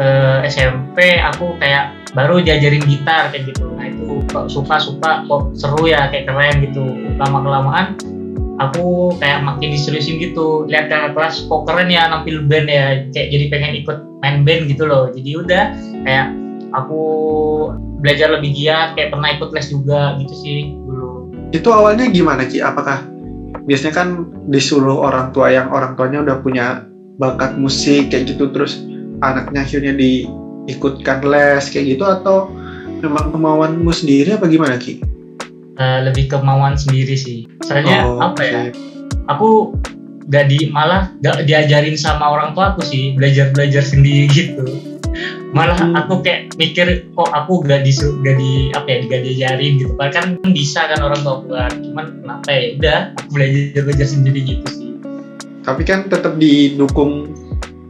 eh, 0.00 0.48
SMP 0.48 1.20
aku 1.20 1.60
kayak 1.60 1.92
baru 2.16 2.40
diajarin 2.40 2.80
gitar 2.88 3.28
kayak 3.28 3.52
gitu. 3.52 3.68
Nah 3.76 3.92
itu 3.92 4.24
kok 4.32 4.48
suka-suka 4.48 5.28
kok 5.28 5.52
seru 5.52 5.84
ya 5.84 6.08
kayak 6.08 6.32
keren 6.32 6.64
gitu. 6.64 6.80
Lama 7.20 7.44
kelamaan 7.44 8.00
aku 8.60 9.16
kayak 9.18 9.42
makin 9.42 9.74
diseriusin 9.74 10.22
gitu 10.22 10.68
lihat 10.70 10.86
kakak 10.86 11.18
kelas 11.18 11.50
kok 11.50 11.62
keren 11.66 11.88
ya 11.90 12.06
nampil 12.06 12.44
band 12.46 12.70
ya 12.70 13.10
kayak 13.10 13.28
jadi 13.34 13.44
pengen 13.50 13.72
ikut 13.82 13.98
main 14.22 14.46
band 14.46 14.70
gitu 14.70 14.84
loh 14.86 15.10
jadi 15.10 15.30
udah 15.42 15.64
kayak 16.06 16.26
aku 16.76 17.00
belajar 18.02 18.28
lebih 18.34 18.54
giat 18.54 18.94
kayak 18.94 19.10
pernah 19.14 19.30
ikut 19.34 19.50
les 19.50 19.66
juga 19.70 20.18
gitu 20.22 20.34
sih 20.38 20.74
dulu 20.86 21.10
Itu 21.52 21.68
awalnya 21.68 22.08
gimana 22.08 22.48
Ki? 22.48 22.64
Apakah 22.64 23.11
biasanya 23.64 23.94
kan 23.94 24.08
disuruh 24.50 24.98
orang 24.98 25.30
tua 25.30 25.50
yang 25.50 25.70
orang 25.70 25.94
tuanya 25.94 26.22
udah 26.22 26.36
punya 26.40 26.66
bakat 27.16 27.54
musik 27.54 28.10
kayak 28.10 28.34
gitu 28.34 28.50
terus 28.50 28.82
anaknya 29.22 29.62
akhirnya 29.62 29.94
diikutkan 29.94 31.22
les 31.22 31.70
kayak 31.70 31.94
gitu 31.94 32.02
atau 32.02 32.50
memang 33.02 33.30
kemauanmu 33.30 33.90
sendiri 33.90 34.34
apa 34.34 34.46
gimana 34.46 34.78
Ki? 34.78 34.98
Eh, 35.72 35.98
lebih 36.04 36.28
kemauan 36.28 36.76
sendiri 36.76 37.16
sih 37.16 37.48
soalnya 37.64 38.04
Oh, 38.04 38.20
apa 38.20 38.42
ya 38.42 38.60
oke. 38.68 38.70
aku 39.26 39.48
gak 40.28 40.50
di 40.50 40.70
malah 40.70 41.10
gak 41.24 41.46
diajarin 41.46 41.96
sama 41.96 42.28
orang 42.28 42.52
tua 42.52 42.74
aku 42.74 42.82
sih 42.84 43.14
belajar 43.16 43.50
belajar 43.50 43.82
sendiri 43.82 44.26
gitu 44.30 44.62
malah 45.52 45.76
Hmm. 45.76 45.92
aku 45.94 46.24
kayak 46.24 46.56
mikir 46.56 47.06
kok 47.12 47.28
aku 47.28 47.60
gak 47.68 47.84
disu 47.84 48.18
gak 48.24 48.40
di 48.40 48.72
apa 48.72 48.88
ya 48.88 48.96
gak 49.04 49.20
diajarin 49.22 49.72
gitu. 49.76 49.92
Kan 50.00 50.40
bisa 50.50 50.88
kan 50.88 51.00
orang 51.04 51.20
tua 51.20 51.44
buat 51.44 51.72
cuman 51.76 52.06
kenapa 52.24 52.48
ya? 52.50 52.60
Udah 52.80 52.98
aku 53.20 53.28
belajar 53.36 53.82
belajar 53.84 54.06
sendiri 54.08 54.40
gitu 54.42 54.66
sih. 54.72 54.90
Tapi 55.62 55.82
kan 55.84 56.08
tetap 56.08 56.40
didukung 56.40 57.30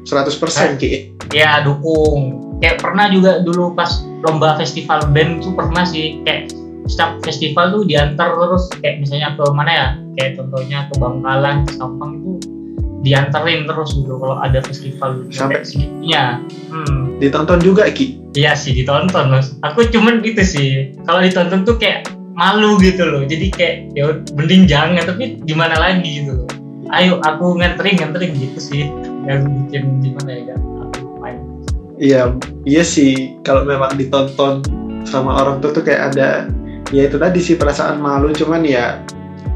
100% 0.05 0.77
Ki. 0.77 1.15
ya 1.33 1.63
dukung. 1.65 2.43
Kayak 2.61 2.83
pernah 2.83 3.09
juga 3.09 3.41
dulu 3.41 3.73
pas 3.73 3.89
lomba 4.27 4.59
festival 4.59 5.09
band 5.15 5.41
tuh 5.43 5.55
pernah 5.57 5.87
sih 5.87 6.21
kayak 6.27 6.53
setiap 6.91 7.23
festival 7.23 7.71
tuh 7.71 7.83
diantar 7.87 8.35
terus. 8.37 8.69
Kayak 8.83 9.07
misalnya 9.07 9.29
ke 9.39 9.45
mana 9.55 9.71
ya? 9.71 9.87
Kayak 10.19 10.31
contohnya 10.43 10.79
ke 10.91 10.95
Bangkalan 10.99 11.57
ke 11.65 11.73
Sampang 11.79 12.11
itu 12.21 12.31
dianterin 13.03 13.67
terus 13.67 13.99
gitu 13.99 14.15
kalau 14.17 14.39
ada 14.39 14.63
festival 14.63 15.27
Sampai- 15.35 15.67
segitunya 15.67 16.39
hmm. 16.71 17.19
Ditonton 17.23 17.63
juga 17.63 17.87
Ki. 17.87 18.19
iya 18.35 18.59
sih 18.59 18.75
ditonton 18.75 19.31
mas. 19.31 19.55
Aku 19.63 19.87
cuman 19.87 20.19
gitu 20.27 20.43
sih. 20.43 20.91
Kalau 21.07 21.23
ditonton 21.23 21.63
tuh 21.63 21.79
kayak 21.79 22.11
malu 22.35 22.83
gitu 22.83 23.07
loh. 23.07 23.23
Jadi 23.23 23.47
kayak 23.55 23.77
ya 23.95 24.19
mending 24.35 24.67
jangan 24.67 25.07
tapi 25.07 25.39
gimana 25.47 25.79
lagi 25.79 26.27
gitu 26.27 26.43
loh. 26.43 26.49
Ayo 26.91 27.23
aku 27.23 27.63
nganterin 27.63 28.03
nganterin 28.03 28.35
gitu 28.35 28.59
sih. 28.59 28.83
Yang 29.23 29.39
bikin 29.71 29.83
gimana 30.03 30.31
ya 30.35 30.55
aku 30.59 31.07
main. 31.23 31.39
Iya, 32.03 32.23
iya 32.67 32.83
sih. 32.83 33.39
Kalau 33.47 33.63
memang 33.63 33.95
ditonton 33.95 34.67
sama 35.07 35.39
orang 35.39 35.63
tua 35.63 35.71
tuh 35.71 35.87
kayak 35.87 36.11
ada, 36.11 36.51
ya 36.91 37.07
itu 37.07 37.23
tadi 37.23 37.39
sih 37.39 37.55
perasaan 37.55 38.03
malu. 38.03 38.35
Cuman 38.35 38.67
ya 38.67 38.99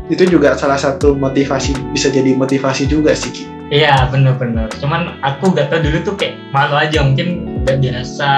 itu 0.07 0.23
juga 0.27 0.55
salah 0.55 0.79
satu 0.79 1.19
motivasi 1.19 1.75
bisa 1.91 2.09
jadi 2.11 2.35
motivasi 2.39 2.87
juga 2.87 3.13
sih. 3.15 3.31
Ki. 3.35 3.45
Iya 3.75 4.07
bener-bener. 4.15 4.71
Cuman 4.79 5.19
aku 5.27 5.51
gak 5.51 5.75
tau 5.75 5.83
dulu 5.83 5.99
tuh 6.07 6.15
kayak 6.15 6.39
malu 6.55 6.79
aja 6.79 7.03
mungkin 7.03 7.43
udah 7.67 7.77
biasa 7.83 8.31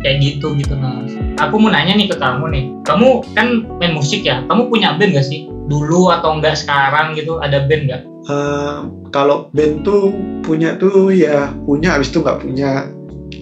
kayak 0.00 0.16
gitu 0.24 0.56
gitu 0.56 0.72
mas. 0.80 1.12
Aku 1.44 1.60
mau 1.60 1.68
nanya 1.68 1.92
nih 1.92 2.08
ke 2.08 2.16
kamu 2.16 2.44
nih. 2.48 2.64
Kamu 2.88 3.20
kan 3.36 3.68
main 3.76 3.92
musik 3.92 4.24
ya. 4.24 4.40
Kamu 4.48 4.72
punya 4.72 4.96
band 4.96 5.12
gak 5.12 5.28
sih? 5.28 5.44
Dulu 5.68 6.08
atau 6.08 6.40
enggak 6.40 6.56
sekarang 6.56 7.12
gitu 7.12 7.36
ada 7.44 7.68
band 7.68 7.84
gak? 7.84 8.02
Eh, 8.32 8.78
kalau 9.12 9.52
band 9.52 9.84
tuh 9.84 10.12
punya 10.40 10.80
tuh 10.80 11.12
ya 11.12 11.52
punya, 11.68 12.00
habis 12.00 12.08
itu 12.08 12.24
nggak 12.24 12.40
punya. 12.40 12.88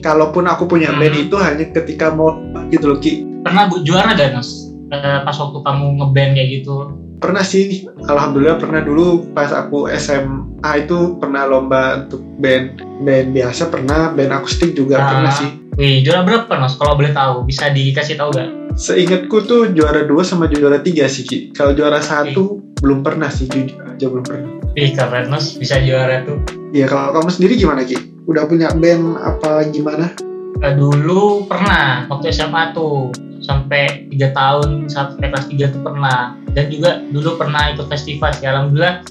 Kalaupun 0.03 0.47
aku 0.47 0.67
punya 0.67 0.91
Hmm. 0.91 0.99
band 0.99 1.15
itu 1.15 1.37
hanya 1.39 1.65
ketika 1.71 2.11
mau 2.11 2.35
gitu 2.75 2.91
loh 2.91 2.99
Ki. 2.99 3.23
Pernah 3.47 3.71
bu 3.71 3.87
juara 3.87 4.19
gak 4.19 4.35
mas? 4.35 4.58
Eh, 4.89 5.19
pas 5.21 5.37
waktu 5.37 5.59
kamu 5.61 5.85
ngeband 6.01 6.31
kayak 6.33 6.49
gitu. 6.61 6.75
Pernah 7.19 7.43
sih, 7.43 7.85
alhamdulillah 8.07 8.57
pernah 8.57 8.81
dulu 8.81 9.35
pas 9.35 9.51
aku 9.51 9.91
SMA 9.91 10.71
itu 10.81 11.19
pernah 11.19 11.45
lomba 11.45 12.07
untuk 12.07 12.23
band 12.39 12.79
band 13.03 13.35
biasa 13.35 13.69
pernah, 13.69 14.15
band 14.15 14.33
akustik 14.33 14.73
juga 14.73 14.97
Ah. 14.97 15.07
pernah 15.11 15.33
sih. 15.35 15.51
Wih 15.77 16.03
juara 16.03 16.23
berapa 16.25 16.51
mas? 16.57 16.75
Kalau 16.75 16.95
boleh 16.95 17.13
tahu 17.13 17.45
bisa 17.45 17.71
dikasih 17.71 18.17
tahu 18.17 18.33
gak? 18.33 18.49
Seingatku 18.75 19.45
tuh 19.45 19.71
juara 19.71 20.07
dua 20.07 20.23
sama 20.23 20.47
juara 20.47 20.79
tiga 20.79 21.07
sih 21.07 21.23
Ki. 21.23 21.51
Kalau 21.51 21.75
juara 21.75 21.99
satu 21.99 22.63
belum 22.79 23.03
pernah 23.03 23.29
sih 23.29 23.47
jujur 23.47 23.83
aja 23.85 24.07
belum 24.07 24.25
pernah. 24.25 24.51
Wih 24.73 24.95
keren 24.95 25.27
mas 25.29 25.55
bisa 25.55 25.79
juara 25.79 26.23
tuh. 26.23 26.39
Ya 26.71 26.87
kalau 26.87 27.13
kamu 27.13 27.29
sendiri 27.29 27.59
gimana 27.59 27.83
Ki? 27.83 27.99
Udah 28.25 28.47
punya 28.47 28.71
band 28.73 29.19
apa 29.19 29.67
gimana? 29.69 30.15
Eh, 30.59 30.75
dulu 30.75 31.47
pernah 31.47 32.07
waktu 32.07 32.31
SMA 32.31 32.73
tuh 32.73 33.11
sampai 33.43 34.09
tiga 34.11 34.35
tahun 34.35 34.91
sampai 34.91 35.31
kelas 35.31 35.47
3 35.51 35.75
tuh 35.75 35.83
pernah. 35.83 36.35
Dan 36.53 36.65
juga 36.73 37.03
dulu 37.11 37.39
pernah 37.39 37.71
ikut 37.73 37.87
festival 37.87 38.35
sih. 38.35 38.47
Alhamdulillah 38.47 39.05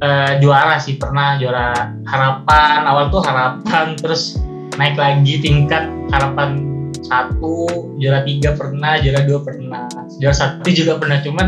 eh, 0.00 0.32
juara 0.40 0.76
sih 0.80 0.96
pernah 0.96 1.36
juara. 1.40 1.92
Harapan 2.08 2.84
awal 2.88 3.12
tuh 3.12 3.22
harapan 3.24 3.94
terus 4.02 4.38
naik 4.74 4.98
lagi 4.98 5.38
tingkat 5.38 5.86
harapan 6.10 6.74
satu 7.04 7.94
juara 8.00 8.24
tiga 8.24 8.56
pernah 8.56 8.96
juara 8.98 9.20
dua 9.22 9.38
pernah. 9.44 9.86
Juara 10.18 10.34
satu 10.34 10.66
juga 10.72 10.96
pernah 10.96 11.20
cuman 11.20 11.46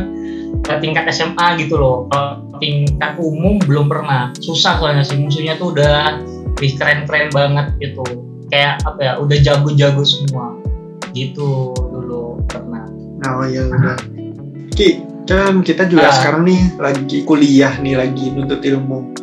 eh, 0.69 0.79
tingkat 0.81 1.09
SMA 1.13 1.65
gitu 1.65 1.81
loh. 1.81 2.07
Tingkat 2.61 3.21
umum 3.21 3.61
belum 3.65 3.89
pernah. 3.89 4.33
Susah 4.41 4.81
soalnya 4.81 5.05
sih 5.05 5.21
musuhnya 5.21 5.57
tuh 5.57 5.73
udah 5.77 6.21
keren-keren 6.57 7.29
banget 7.33 7.67
gitu. 7.81 8.05
Kayak 8.49 8.81
apa 8.87 9.01
ya 9.03 9.13
udah 9.19 9.39
jago-jago 9.43 10.03
semua. 10.05 10.57
Gitu 11.17 11.73
Nah 13.17 13.31
oh 13.37 13.47
ya 13.47 13.65
udah. 13.65 13.97
Ki, 14.73 15.01
kan 15.25 15.61
kita 15.61 15.89
juga 15.89 16.09
Ah. 16.09 16.15
sekarang 16.15 16.45
nih 16.45 16.61
lagi 16.77 17.19
kuliah 17.23 17.75
nih 17.77 17.95
lagi 17.95 18.31
nuntut 18.31 18.61
ilmu. 18.61 19.15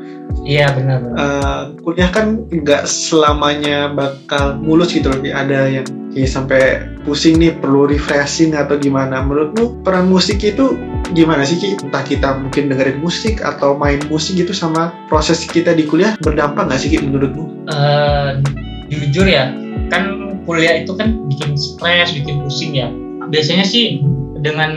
iya 0.43 0.75
benar 0.75 0.99
Eh, 1.13 1.61
kuliah 1.79 2.09
kan 2.09 2.43
nggak 2.43 2.83
selamanya 2.83 3.87
bakal 3.87 4.57
mulus 4.57 4.91
gitu 4.91 5.07
loh. 5.07 5.21
Ada 5.21 5.71
yang 5.71 5.87
ya, 6.11 6.25
sampai 6.25 6.83
pusing 7.01 7.39
nih 7.39 7.55
perlu 7.55 7.87
refreshing 7.87 8.51
atau 8.51 8.75
gimana. 8.75 9.23
Menurutmu 9.23 9.85
peran 9.85 10.09
musik 10.09 10.43
itu 10.43 10.75
gimana 11.13 11.47
sih 11.47 11.55
Ki? 11.55 11.79
Entah 11.79 12.03
kita 12.03 12.35
mungkin 12.35 12.67
dengerin 12.67 12.99
musik 12.99 13.39
atau 13.39 13.77
main 13.77 14.03
musik 14.09 14.35
gitu 14.35 14.51
sama 14.51 14.91
proses 15.07 15.45
kita 15.45 15.71
di 15.71 15.85
kuliah 15.85 16.17
berdampak 16.19 16.67
nggak 16.67 16.81
sih 16.81 16.91
Ki 16.91 16.99
menurutmu? 16.99 17.69
Eh, 17.69 18.29
jujur 18.91 19.23
ya 19.23 19.47
kan 19.87 20.03
kuliah 20.43 20.75
itu 20.75 20.91
kan 20.93 21.23
bikin 21.25 21.55
stres 21.55 22.11
bikin 22.11 22.43
pusing 22.43 22.73
ya 22.75 22.91
biasanya 23.29 23.65
sih 23.67 24.01
dengan 24.43 24.71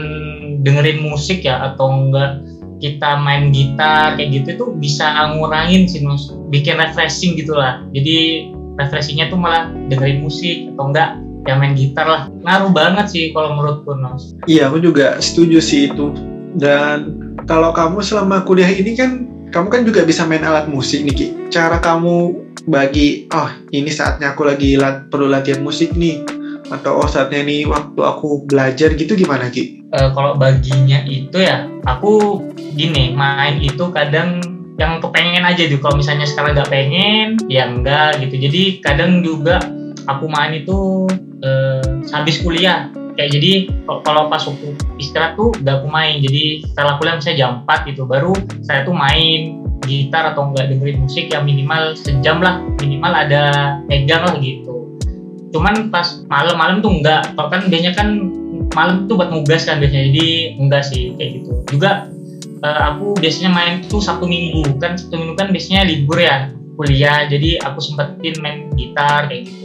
dengerin 0.63 1.03
musik 1.03 1.43
ya 1.47 1.73
atau 1.73 1.91
enggak 1.91 2.43
kita 2.77 3.17
main 3.25 3.49
gitar 3.51 4.21
kayak 4.21 4.43
gitu 4.43 4.49
tuh 4.61 4.71
bisa 4.77 5.09
ngurangin 5.33 5.89
sih 5.89 6.05
Mas. 6.05 6.29
bikin 6.53 6.77
refreshing 6.77 7.35
gitu 7.35 7.57
lah 7.57 7.81
jadi 7.97 8.51
refreshingnya 8.77 9.33
tuh 9.33 9.41
malah 9.41 9.73
dengerin 9.89 10.21
musik 10.21 10.69
atau 10.77 10.93
enggak 10.93 11.11
ya 11.47 11.55
main 11.55 11.79
gitar 11.79 12.05
lah 12.05 12.23
ngaruh 12.43 12.75
banget 12.75 13.07
sih 13.09 13.25
kalau 13.31 13.55
menurutku 13.55 13.95
Mas. 13.97 14.35
Iya, 14.51 14.69
aku 14.69 14.83
juga 14.83 15.17
setuju 15.23 15.63
sih 15.63 15.95
itu. 15.95 16.11
Dan 16.59 17.15
kalau 17.47 17.71
kamu 17.71 18.03
selama 18.03 18.43
kuliah 18.43 18.69
ini 18.69 18.99
kan, 18.99 19.25
kamu 19.55 19.69
kan 19.71 19.83
juga 19.87 20.03
bisa 20.03 20.27
main 20.27 20.43
alat 20.43 20.67
musik 20.67 21.07
nih, 21.07 21.15
Ki. 21.15 21.27
Cara 21.55 21.79
kamu 21.79 22.35
bagi, 22.67 23.31
oh 23.31 23.51
ini 23.71 23.89
saatnya 23.95 24.35
aku 24.35 24.43
lagi 24.43 24.75
lat- 24.75 25.07
perlu 25.07 25.31
latihan 25.31 25.63
musik 25.63 25.95
nih. 25.95 26.27
Atau 26.67 26.99
oh 26.99 27.09
saatnya 27.09 27.47
nih 27.47 27.63
waktu 27.71 28.01
aku 28.03 28.47
belajar 28.47 28.95
gitu 28.99 29.15
gimana, 29.15 29.47
Ki? 29.51 29.87
Eh, 29.95 30.09
kalau 30.13 30.35
baginya 30.35 31.07
itu 31.07 31.39
ya 31.39 31.71
aku 31.87 32.43
gini 32.75 33.15
main 33.15 33.63
itu 33.63 33.87
kadang 33.95 34.43
yang 34.77 35.01
kepengen 35.01 35.47
aja 35.47 35.63
tuh 35.73 35.81
kalau 35.81 35.97
misalnya 35.97 36.27
sekarang 36.29 36.53
nggak 36.59 36.69
pengen 36.69 37.39
ya 37.47 37.71
enggak 37.71 38.19
gitu. 38.21 38.35
Jadi 38.51 38.63
kadang 38.83 39.23
juga 39.23 39.63
aku 40.11 40.27
main 40.27 40.59
itu 40.59 41.07
eh, 41.41 42.03
habis 42.11 42.43
kuliah. 42.43 42.91
Kayak 43.17 43.31
jadi 43.41 43.53
kalau- 43.89 44.03
kalau 44.05 44.23
pas 44.29 44.45
waktu 44.45 44.77
istirahat 45.01 45.39
tuh 45.41 45.55
nggak 45.63 45.81
aku 45.81 45.89
main. 45.89 46.19
Jadi 46.21 46.67
setelah 46.67 46.99
kuliah 46.99 47.15
misalnya 47.17 47.39
jam 47.39 47.51
4 47.65 47.89
gitu 47.89 48.03
baru 48.05 48.35
saya 48.67 48.83
tuh 48.85 48.93
main 48.93 49.63
gitar 49.87 50.35
atau 50.35 50.51
enggak 50.51 50.67
dengerin 50.75 51.07
musik 51.07 51.31
yang 51.31 51.47
minimal 51.47 51.95
sejam 51.95 52.43
lah. 52.43 52.59
Minimal 52.83 53.13
ada 53.15 53.45
megang 53.87 54.27
lah 54.27 54.35
gitu 54.43 54.66
cuman 55.55 55.91
pas 55.93 56.23
malam-malam 56.27 56.83
tuh 56.83 56.93
enggak. 56.93 57.35
Kan 57.37 57.69
biasanya 57.71 57.93
kan 57.95 58.09
malam 58.75 59.07
tuh 59.07 59.19
buat 59.19 59.31
nugas 59.31 59.67
kan 59.67 59.79
biasanya. 59.79 60.11
Jadi 60.13 60.27
enggak 60.59 60.83
sih 60.87 61.15
kayak 61.15 61.31
gitu. 61.43 61.51
Juga 61.71 62.11
eh, 62.63 62.81
aku 62.95 63.19
biasanya 63.19 63.51
main 63.53 63.75
tuh 63.87 64.03
sabtu 64.03 64.27
minggu. 64.27 64.79
Kan 64.83 64.99
sabtu 64.99 65.17
minggu 65.19 65.35
kan 65.39 65.49
biasanya 65.53 65.87
libur 65.87 66.19
ya 66.19 66.51
kuliah. 66.77 67.27
Jadi 67.27 67.61
aku 67.63 67.79
sempetin 67.83 68.35
main 68.43 68.71
gitar 68.75 69.31
kayak 69.31 69.49
gitu 69.49 69.65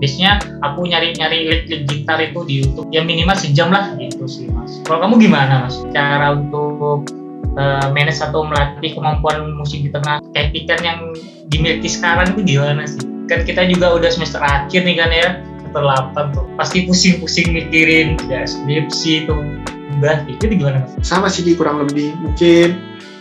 biasanya 0.00 0.40
aku 0.64 0.88
nyari-nyari 0.88 1.44
lick-lick 1.44 1.84
gitar 1.84 2.16
itu 2.24 2.40
di 2.48 2.64
YouTube. 2.64 2.88
Ya 2.88 3.04
minimal 3.04 3.36
sejam 3.36 3.68
lah 3.68 3.92
gitu 4.00 4.24
sih 4.24 4.48
mas. 4.48 4.80
Kalau 4.88 5.04
kamu 5.04 5.28
gimana 5.28 5.68
mas? 5.68 5.76
Cara 5.92 6.32
untuk 6.32 7.04
eh, 7.60 7.86
manage 7.92 8.24
atau 8.24 8.48
melatih 8.48 8.96
kemampuan 8.96 9.44
musik 9.60 9.84
di 9.84 9.92
tengah? 9.92 10.24
Keepikan 10.32 10.80
yang 10.80 10.98
dimiliki 11.52 11.92
sekarang 11.92 12.32
itu 12.32 12.56
gimana 12.56 12.88
sih 12.88 13.19
kan 13.30 13.46
kita 13.46 13.62
juga 13.70 13.94
udah 13.94 14.10
semester 14.10 14.42
akhir 14.42 14.82
nih 14.82 14.96
kan 14.98 15.10
ya 15.14 15.28
semester 15.62 15.86
8 16.18 16.34
tuh 16.34 16.44
pasti 16.58 16.82
pusing-pusing 16.90 17.54
mikirin 17.54 18.18
ya 18.26 18.42
skripsi 18.42 19.30
tuh 19.30 19.38
udah 20.02 20.26
itu 20.26 20.42
gimana? 20.50 20.82
Sama 21.04 21.28
sih, 21.28 21.46
kurang 21.54 21.84
lebih. 21.86 22.16
Mungkin 22.18 22.68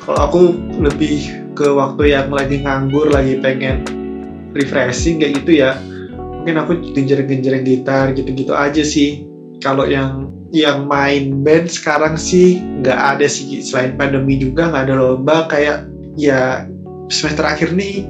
kalau 0.02 0.20
aku 0.26 0.42
lebih 0.80 1.52
ke 1.54 1.68
waktu 1.70 2.16
yang 2.16 2.32
lagi 2.32 2.64
nganggur, 2.64 3.12
lagi 3.12 3.38
pengen 3.44 3.84
refreshing 4.56 5.20
kayak 5.20 5.44
gitu 5.44 5.62
ya. 5.62 5.78
Mungkin 6.40 6.56
aku 6.56 6.72
genjreng-genjreng 6.96 7.68
gitar 7.68 8.16
gitu-gitu 8.16 8.56
aja 8.56 8.82
sih. 8.82 9.26
kalau 9.60 9.84
yang 9.84 10.32
yang 10.56 10.88
main 10.88 11.44
band 11.44 11.68
sekarang 11.68 12.16
sih 12.16 12.64
nggak 12.80 12.96
ada 12.96 13.28
sih 13.28 13.60
selain 13.60 14.00
pandemi 14.00 14.40
juga 14.40 14.72
nggak 14.72 14.88
ada 14.88 14.96
lomba 14.96 15.52
kayak 15.52 15.84
ya 16.16 16.64
semester 17.12 17.44
akhir 17.44 17.76
nih 17.76 18.08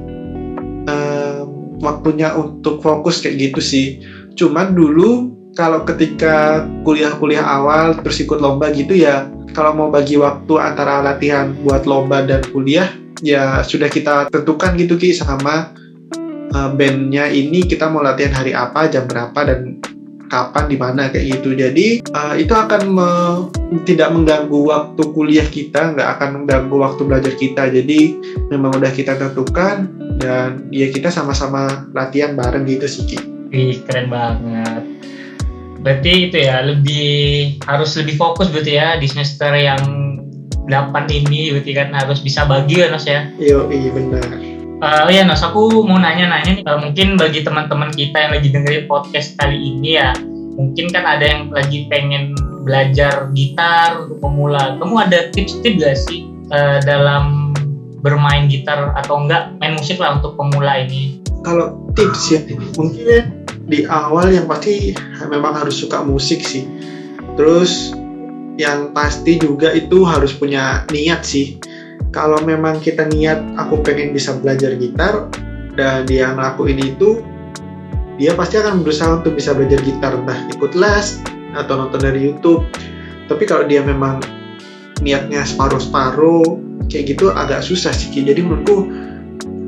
waktunya 1.80 2.36
untuk 2.36 2.84
fokus 2.84 3.24
kayak 3.24 3.52
gitu 3.52 3.60
sih. 3.60 3.88
Cuman 4.36 4.76
dulu 4.76 5.34
kalau 5.58 5.84
ketika 5.84 6.64
kuliah-kuliah 6.86 7.44
awal 7.44 7.98
terus 8.00 8.22
ikut 8.22 8.40
lomba 8.40 8.70
gitu 8.72 8.96
ya 8.96 9.28
kalau 9.52 9.74
mau 9.74 9.90
bagi 9.90 10.16
waktu 10.16 10.54
antara 10.62 11.02
latihan 11.02 11.52
buat 11.66 11.84
lomba 11.90 12.24
dan 12.24 12.46
kuliah 12.54 12.88
ya 13.26 13.66
sudah 13.66 13.90
kita 13.90 14.30
tentukan 14.32 14.78
gitu 14.78 14.96
ki 14.96 15.12
sama 15.12 15.74
uh, 16.56 16.70
bandnya 16.72 17.28
ini 17.28 17.66
kita 17.66 17.90
mau 17.90 18.06
latihan 18.06 18.32
hari 18.32 18.56
apa 18.56 18.88
jam 18.88 19.10
berapa 19.10 19.36
dan 19.44 19.82
kapan 20.30 20.66
di 20.70 20.78
mana 20.78 21.10
kayak 21.10 21.42
gitu. 21.42 21.58
Jadi 21.58 22.06
uh, 22.14 22.38
itu 22.38 22.54
akan 22.54 22.82
me, 22.94 23.10
tidak 23.84 24.14
mengganggu 24.14 24.62
waktu 24.70 25.04
kuliah 25.12 25.48
kita 25.50 25.98
nggak 25.98 26.10
akan 26.16 26.30
mengganggu 26.46 26.76
waktu 26.78 27.02
belajar 27.04 27.34
kita. 27.36 27.68
Jadi 27.74 28.00
memang 28.54 28.78
udah 28.78 28.94
kita 28.94 29.18
tentukan 29.18 29.90
dan 30.20 30.68
ya 30.70 30.92
kita 30.92 31.08
sama-sama 31.08 31.88
latihan 31.96 32.36
bareng 32.36 32.68
gitu 32.68 32.86
sih 32.86 33.04
Ki. 33.08 33.18
Wih, 33.50 33.82
keren 33.88 34.12
banget. 34.12 34.84
Berarti 35.80 36.28
itu 36.28 36.38
ya 36.38 36.60
lebih 36.62 37.58
harus 37.64 37.96
lebih 37.96 38.20
fokus 38.20 38.52
berarti 38.52 38.76
ya 38.76 39.00
di 39.00 39.08
semester 39.08 39.56
yang 39.56 39.80
8 40.70 41.10
ini 41.10 41.56
berarti 41.56 41.72
kan 41.74 41.90
harus 41.96 42.22
bisa 42.22 42.46
bagi 42.46 42.84
ya 42.84 42.92
Nos 42.92 43.08
ya. 43.08 43.32
Iya, 43.42 43.66
iya 43.72 43.90
benar. 43.96 44.24
Uh, 44.80 45.08
oh 45.08 45.12
ya 45.12 45.24
Nos, 45.28 45.44
aku 45.44 45.84
mau 45.84 46.00
nanya-nanya 46.00 46.62
nih, 46.62 46.64
uh, 46.64 46.80
mungkin 46.80 47.20
bagi 47.20 47.44
teman-teman 47.44 47.92
kita 47.92 48.16
yang 48.16 48.32
lagi 48.32 48.48
dengerin 48.48 48.86
podcast 48.88 49.36
kali 49.36 49.60
ini 49.60 50.00
ya, 50.00 50.16
mungkin 50.56 50.88
kan 50.88 51.04
ada 51.04 51.26
yang 51.26 51.52
lagi 51.52 51.84
pengen 51.92 52.32
belajar 52.64 53.28
gitar 53.36 54.08
untuk 54.08 54.24
pemula. 54.24 54.80
Kamu 54.80 54.96
ada 55.04 55.28
tips-tips 55.36 55.84
gak 55.84 55.98
sih 56.08 56.24
uh, 56.56 56.80
dalam 56.88 57.49
bermain 58.00 58.48
gitar 58.48 58.96
atau 58.96 59.24
enggak 59.24 59.56
main 59.60 59.76
musik 59.76 60.00
lah 60.00 60.20
untuk 60.20 60.36
pemula 60.40 60.84
ini? 60.84 61.20
Kalau 61.44 61.92
tips 61.96 62.24
ya, 62.36 62.40
mungkin 62.76 63.46
di 63.70 63.86
awal 63.86 64.34
yang 64.34 64.50
pasti 64.50 64.92
memang 65.30 65.56
harus 65.56 65.78
suka 65.80 66.04
musik 66.04 66.44
sih. 66.44 66.68
Terus 67.38 67.96
yang 68.60 68.92
pasti 68.92 69.40
juga 69.40 69.72
itu 69.72 70.04
harus 70.04 70.36
punya 70.36 70.84
niat 70.92 71.24
sih. 71.24 71.62
Kalau 72.10 72.42
memang 72.44 72.82
kita 72.82 73.08
niat 73.08 73.56
aku 73.56 73.80
pengen 73.86 74.12
bisa 74.12 74.36
belajar 74.36 74.76
gitar 74.76 75.32
dan 75.78 76.04
dia 76.04 76.34
ngelakuin 76.36 76.82
itu, 76.82 77.24
dia 78.20 78.36
pasti 78.36 78.60
akan 78.60 78.84
berusaha 78.84 79.24
untuk 79.24 79.40
bisa 79.40 79.56
belajar 79.56 79.80
gitar 79.80 80.12
entah 80.18 80.40
ikut 80.52 80.76
les 80.76 81.24
atau 81.56 81.74
nonton 81.80 82.04
dari 82.04 82.28
YouTube. 82.28 82.68
Tapi 83.32 83.44
kalau 83.48 83.64
dia 83.64 83.80
memang 83.80 84.20
niatnya 85.00 85.48
separuh-separuh 85.48 86.69
kayak 86.90 87.16
gitu 87.16 87.32
agak 87.32 87.62
susah 87.64 87.94
sih. 87.94 88.12
Jadi 88.12 88.42
menurutku 88.42 88.90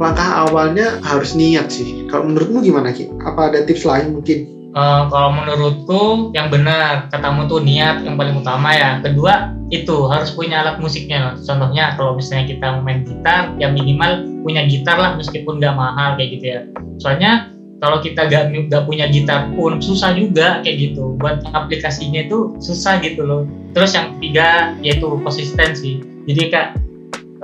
langkah 0.02 0.50
awalnya 0.50 0.98
harus 1.06 1.38
niat 1.38 1.70
sih. 1.70 2.10
Kalau 2.10 2.28
menurutmu 2.28 2.66
gimana 2.66 2.90
Ki? 2.92 3.08
Apa 3.22 3.54
ada 3.54 3.64
tips 3.64 3.86
lain 3.86 4.18
mungkin? 4.18 4.40
Uh, 4.72 5.12
kalau 5.12 5.36
menurutku 5.36 6.02
yang 6.32 6.48
benar 6.48 7.12
katamu 7.12 7.44
tuh 7.46 7.60
niat 7.62 8.02
yang 8.02 8.18
paling 8.18 8.42
utama 8.42 8.74
ya. 8.74 8.98
Kedua 9.04 9.54
itu 9.70 10.10
harus 10.10 10.34
punya 10.34 10.66
alat 10.66 10.82
musiknya. 10.82 11.38
Contohnya 11.38 11.96
kalau 11.96 12.18
misalnya 12.18 12.50
kita 12.50 12.82
main 12.82 13.06
gitar, 13.06 13.54
ya 13.62 13.70
minimal 13.70 14.26
punya 14.42 14.66
gitar 14.68 14.98
lah 14.98 15.16
meskipun 15.16 15.62
nggak 15.62 15.76
mahal 15.78 16.18
kayak 16.18 16.30
gitu 16.40 16.46
ya. 16.50 16.60
Soalnya 16.98 17.52
kalau 17.82 17.98
kita 17.98 18.30
gak, 18.30 18.54
gak 18.70 18.86
punya 18.86 19.10
gitar 19.10 19.50
pun 19.58 19.82
susah 19.82 20.14
juga 20.14 20.62
kayak 20.62 20.94
gitu 20.94 21.18
buat 21.18 21.42
aplikasinya 21.52 22.30
itu 22.30 22.54
susah 22.62 23.02
gitu 23.02 23.26
loh 23.26 23.50
terus 23.74 23.98
yang 23.98 24.14
ketiga 24.16 24.78
yaitu 24.86 25.10
konsistensi 25.26 26.06
jadi 26.30 26.42
kak 26.54 26.68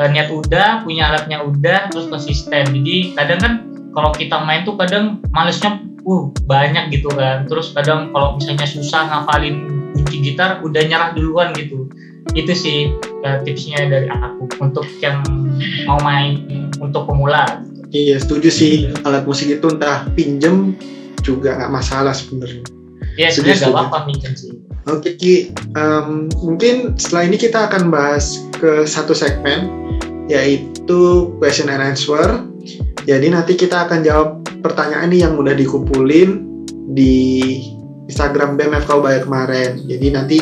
niat 0.06 0.30
udah 0.30 0.86
punya 0.86 1.10
alatnya 1.10 1.42
udah 1.42 1.90
terus 1.90 2.06
konsisten. 2.06 2.70
Jadi 2.70 3.18
kadang 3.18 3.40
kan 3.42 3.54
kalau 3.98 4.14
kita 4.14 4.38
main 4.46 4.62
tuh 4.62 4.78
kadang 4.78 5.26
malesnya 5.34 5.82
uh 6.06 6.30
banyak 6.46 6.94
gitu 6.94 7.10
kan. 7.18 7.50
Terus 7.50 7.74
kadang 7.74 8.14
kalau 8.14 8.38
misalnya 8.38 8.70
susah 8.70 9.10
ngafalin 9.10 9.66
kunci 9.98 10.22
gitar 10.22 10.62
udah 10.62 10.82
nyerah 10.86 11.10
duluan 11.18 11.50
gitu. 11.58 11.90
Itu 12.38 12.54
sih 12.54 12.94
uh, 13.26 13.42
tipsnya 13.42 13.90
dari 13.90 14.06
aku 14.14 14.46
untuk 14.62 14.86
yang 15.02 15.26
mau 15.90 15.98
main 16.06 16.46
untuk 16.78 17.10
pemula. 17.10 17.66
Iya 17.90 18.22
setuju 18.22 18.54
sih. 18.54 18.94
Alat 19.02 19.26
musik 19.26 19.50
itu 19.50 19.66
entah 19.66 20.06
pinjem 20.14 20.78
juga 21.26 21.58
nggak 21.58 21.74
masalah 21.74 22.14
sebenarnya. 22.14 22.62
Ya 23.18 23.34
sebenarnya 23.34 23.66
nggak 23.66 23.74
apa-apa 23.74 24.00
pinjem 24.14 24.38
sih 24.38 24.67
Oke 24.88 25.20
Ki, 25.20 25.52
um, 25.76 26.32
mungkin 26.40 26.96
setelah 26.96 27.28
ini 27.28 27.36
kita 27.36 27.68
akan 27.68 27.92
bahas 27.92 28.48
ke 28.56 28.88
satu 28.88 29.12
segmen 29.12 29.68
yaitu 30.32 31.32
question 31.44 31.68
and 31.68 31.84
answer. 31.84 32.40
Jadi 33.04 33.28
nanti 33.32 33.60
kita 33.60 33.88
akan 33.88 34.00
jawab 34.04 34.48
pertanyaan 34.64 35.12
ini 35.12 35.24
yang 35.28 35.36
udah 35.36 35.56
dikumpulin 35.56 36.44
di 36.96 37.16
Instagram 38.08 38.56
BMFK 38.56 38.90
Ubaya 38.96 39.20
kemarin. 39.24 39.84
Jadi 39.84 40.08
nanti 40.08 40.38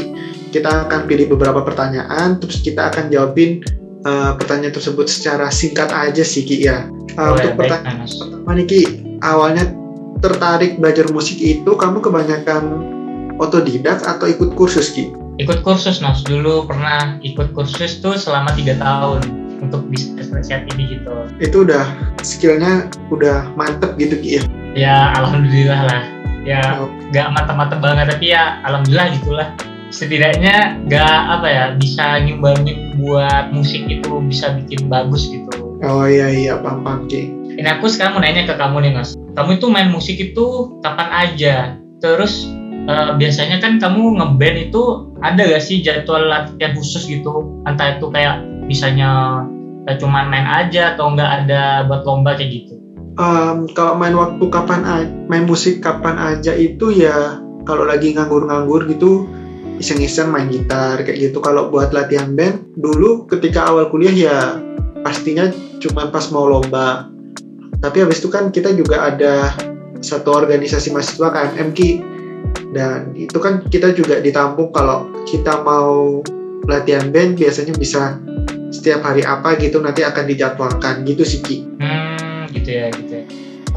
kita 0.53 0.89
akan 0.89 1.10
pilih 1.10 1.34
beberapa 1.34 1.65
pertanyaan, 1.65 2.38
terus 2.38 2.62
kita 2.62 2.93
akan 2.93 3.10
jawabin 3.10 3.65
uh, 4.05 4.38
pertanyaan 4.38 4.77
tersebut 4.77 5.10
secara 5.10 5.49
singkat 5.49 5.89
aja 5.89 6.21
sih 6.21 6.45
Ki 6.45 6.62
ya. 6.69 6.86
Uh, 7.17 7.34
untuk 7.34 7.58
pertanyaan 7.58 8.05
pertama 8.05 8.51
nih 8.53 8.65
Ki, 8.69 8.81
awalnya 9.25 9.73
tertarik 10.21 10.77
belajar 10.77 11.10
musik 11.10 11.41
itu 11.41 11.71
kamu 11.73 11.97
kebanyakan 12.01 12.94
otodidak 13.41 14.04
atau 14.04 14.26
ikut 14.30 14.54
kursus 14.54 14.91
Ki? 14.91 15.12
Ikut 15.36 15.62
kursus 15.67 16.00
Mas, 16.00 16.24
dulu 16.24 16.63
pernah 16.63 17.19
ikut 17.19 17.52
kursus 17.52 18.00
tuh 18.00 18.15
selama 18.15 18.56
tiga 18.56 18.80
tahun 18.80 19.24
untuk 19.63 19.88
bisnis 19.88 20.28
ini 20.52 21.00
gitu 21.00 21.15
itu 21.39 21.67
udah 21.67 21.84
skillnya 22.21 22.88
udah 23.10 23.50
mantep 23.58 23.95
gitu 24.00 24.15
Ki 24.19 24.30
ya? 24.39 24.43
Ya 24.76 24.98
alhamdulillah 25.15 25.82
lah. 25.88 26.04
Ya 26.45 26.62
oh. 26.84 26.91
nggak 27.10 27.28
oh. 27.28 27.34
mantep-mantep 27.34 27.80
banget 27.80 28.06
tapi 28.12 28.26
ya 28.36 28.60
alhamdulillah 28.67 29.08
gitulah. 29.15 29.48
Setidaknya 29.93 30.84
nggak 30.89 31.19
apa 31.39 31.48
ya 31.48 31.65
bisa 31.80 32.19
nyumbangin 32.19 33.00
buat 33.00 33.56
musik 33.56 33.88
itu 33.88 34.12
bisa 34.28 34.52
bikin 34.60 34.91
bagus 34.91 35.32
gitu. 35.32 35.80
Oh 35.84 36.08
iya 36.08 36.32
iya 36.32 36.54
paham 36.60 36.84
paham 36.84 37.02
Ki. 37.08 37.32
Ini 37.56 37.80
aku 37.80 37.88
sekarang 37.88 38.19
mau 38.19 38.24
nanya 38.24 38.43
ke 38.43 38.56
kamu 38.60 38.84
nih 38.84 38.91
mas. 38.91 39.15
Kamu 39.36 39.56
itu 39.56 39.67
main 39.71 39.88
musik 39.88 40.19
itu 40.19 40.76
kapan 40.84 41.10
aja? 41.12 41.56
Terus 42.04 42.52
uh, 42.89 43.17
biasanya 43.17 43.58
kan 43.62 43.78
kamu 43.78 44.17
ngeband 44.17 44.58
itu 44.69 44.84
ada 45.21 45.41
gak 45.45 45.63
sih 45.63 45.82
jadwal 45.82 46.26
latihan 46.26 46.74
khusus 46.78 47.06
gitu? 47.10 47.62
Entah 47.65 47.98
itu 47.98 48.08
kayak 48.10 48.41
misalnya 48.65 49.43
cuma 50.02 50.26
main 50.26 50.50
aja 50.50 50.98
atau 50.98 51.13
nggak 51.13 51.32
ada 51.45 51.86
buat 51.86 52.02
lomba 52.10 52.34
kayak 52.34 52.50
gitu? 52.50 52.74
Um, 53.15 53.69
kalau 53.71 53.95
main 53.95 54.17
waktu 54.17 54.43
kapan 54.50 54.82
main 55.30 55.45
musik 55.45 55.80
kapan 55.80 56.17
aja 56.17 56.52
itu 56.52 56.91
ya 56.91 57.39
kalau 57.63 57.88
lagi 57.88 58.12
nganggur-nganggur 58.12 58.89
gitu 58.91 59.30
iseng-iseng 59.78 60.34
main 60.34 60.50
gitar 60.50 61.06
kayak 61.06 61.32
gitu. 61.32 61.38
Kalau 61.39 61.69
buat 61.69 61.93
latihan 61.93 62.34
band 62.34 62.76
dulu 62.76 63.30
ketika 63.30 63.69
awal 63.69 63.88
kuliah 63.93 64.12
ya 64.12 64.38
pastinya 65.06 65.48
cuma 65.80 66.10
pas 66.10 66.28
mau 66.34 66.50
lomba. 66.50 67.08
Tapi 67.80 68.02
habis 68.02 68.19
itu 68.24 68.34
kan 68.34 68.50
kita 68.50 68.74
juga 68.74 69.13
ada 69.13 69.54
satu 70.02 70.34
organisasi 70.34 70.91
mahasiswa 70.91 71.30
KMM 71.30 71.69
Ki 71.78 72.14
dan 72.75 73.15
itu 73.15 73.39
kan 73.39 73.63
kita 73.67 73.95
juga 73.95 74.19
ditampung 74.19 74.69
kalau 74.75 75.08
kita 75.23 75.63
mau 75.63 76.19
latihan 76.67 77.08
band 77.13 77.38
biasanya 77.39 77.73
bisa 77.77 78.19
setiap 78.73 79.05
hari 79.05 79.23
apa 79.23 79.55
gitu 79.62 79.79
nanti 79.79 80.03
akan 80.03 80.25
dijadwalkan 80.27 81.08
gitu 81.08 81.23
sih 81.23 81.39
Ki. 81.39 81.58
Hmm, 81.79 82.49
gitu 82.51 82.69
ya, 82.69 82.91
gitu 82.91 83.23
ya. 83.23 83.25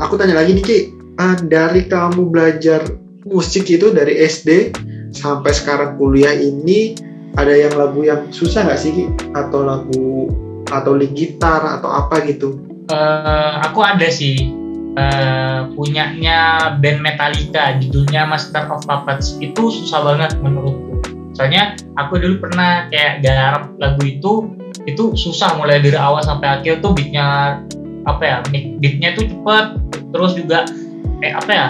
Aku 0.03 0.19
tanya 0.19 0.35
lagi 0.35 0.57
nih 0.57 0.65
Ki, 0.65 0.79
uh, 1.21 1.37
dari 1.47 1.87
kamu 1.87 2.27
belajar 2.33 2.83
musik 3.29 3.69
itu 3.71 3.93
dari 3.95 4.19
SD 4.19 4.75
sampai 5.15 5.53
sekarang 5.55 5.95
kuliah 6.01 6.35
ini 6.35 6.97
ada 7.39 7.55
yang 7.55 7.77
lagu 7.79 8.03
yang 8.03 8.27
susah 8.35 8.67
nggak 8.67 8.81
sih 8.81 8.91
Ki? 8.91 9.05
Atau 9.37 9.63
lagu 9.63 10.33
atau 10.69 10.93
link 10.99 11.15
gitar 11.15 11.63
atau 11.79 11.89
apa 11.89 12.25
gitu? 12.27 12.59
Uh, 12.89 13.63
aku 13.63 13.85
ada 13.85 14.09
sih 14.09 14.68
uh, 14.99 15.71
punyanya 15.79 16.71
band 16.83 16.99
Metallica 16.99 17.79
judulnya 17.79 18.27
Master 18.27 18.67
of 18.69 18.83
Puppets. 18.83 19.39
Itu 19.39 19.71
susah 19.71 20.03
banget 20.03 20.35
menurutku. 20.43 20.99
Soalnya 21.39 21.79
aku 21.95 22.19
dulu 22.19 22.51
pernah 22.51 22.91
kayak 22.91 23.23
garap 23.23 23.71
lagu 23.79 24.03
itu 24.03 24.51
itu 24.91 25.15
susah 25.15 25.55
mulai 25.55 25.79
dari 25.79 25.95
awal 25.95 26.19
sampai 26.19 26.59
akhir 26.59 26.83
tuh 26.83 26.97
beatnya 26.97 27.61
apa 28.09 28.23
ya 28.27 28.37
beatnya 28.51 29.15
tuh 29.15 29.31
cepet. 29.31 29.67
Terus 30.11 30.33
juga 30.35 30.59
kayak 31.23 31.35
apa 31.47 31.53
ya 31.55 31.67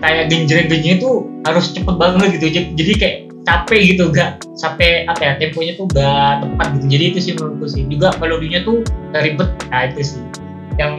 kayak 0.00 0.24
genjreng-genjreng 0.32 0.96
itu 0.96 1.10
harus 1.44 1.76
cepet 1.76 1.94
banget 2.00 2.40
gitu. 2.40 2.46
Jadi 2.72 2.92
kayak 2.96 3.16
capek 3.40 3.96
gitu 3.96 4.12
gak 4.12 4.40
sampai 4.52 5.08
apa 5.08 5.20
ya 5.20 5.32
temponya 5.40 5.72
tuh 5.76 5.86
gak 5.92 6.44
tepat 6.44 6.66
gitu. 6.76 6.86
Jadi 6.96 7.04
itu 7.12 7.18
sih 7.20 7.32
menurutku 7.36 7.66
sih. 7.68 7.82
Juga 7.88 8.16
melodinya 8.16 8.60
tuh 8.64 8.80
ribet. 9.12 9.48
Nah 9.68 9.88
itu 9.92 10.16
sih. 10.16 10.20
Yang 10.80 10.92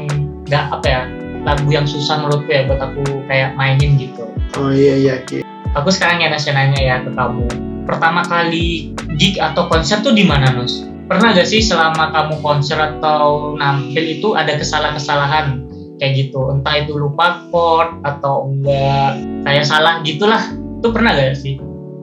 gak 0.45 0.65
apa 0.77 0.85
ya 0.85 1.01
lagu 1.41 1.67
yang 1.73 1.89
susah 1.89 2.21
menurutku 2.21 2.49
ya 2.49 2.69
buat 2.69 2.79
aku 2.79 3.25
kayak 3.25 3.57
mainin 3.57 3.97
gitu 3.97 4.29
oh 4.57 4.71
iya 4.71 4.95
iya, 4.97 5.15
iya. 5.31 5.43
aku 5.73 5.89
sekarang 5.89 6.19
ya 6.19 6.29
nanya 6.31 6.79
ya 6.79 6.95
ke 7.03 7.11
kamu. 7.15 7.47
Pertama 7.87 8.21
kali 8.23 8.93
gig 9.17 9.41
atau 9.41 9.67
konser 9.67 9.99
tuh 10.05 10.13
di 10.13 10.23
mana 10.27 10.53
Nus? 10.53 10.85
Pernah 11.11 11.35
gak 11.35 11.49
sih 11.49 11.59
selama 11.59 12.13
kamu 12.13 12.39
konser 12.39 12.79
atau 12.79 13.51
nampil 13.59 14.15
itu 14.15 14.31
ada 14.37 14.55
kesalahan-kesalahan 14.55 15.67
kayak 15.99 16.13
gitu? 16.15 16.55
Entah 16.55 16.79
itu 16.79 16.95
lupa 16.95 17.43
chord 17.51 17.99
atau 18.07 18.47
enggak 18.47 19.19
kayak 19.43 19.65
salah 19.67 19.99
gitulah. 20.07 20.39
Itu 20.79 20.87
pernah 20.93 21.11
gak 21.17 21.35
sih? 21.35 21.59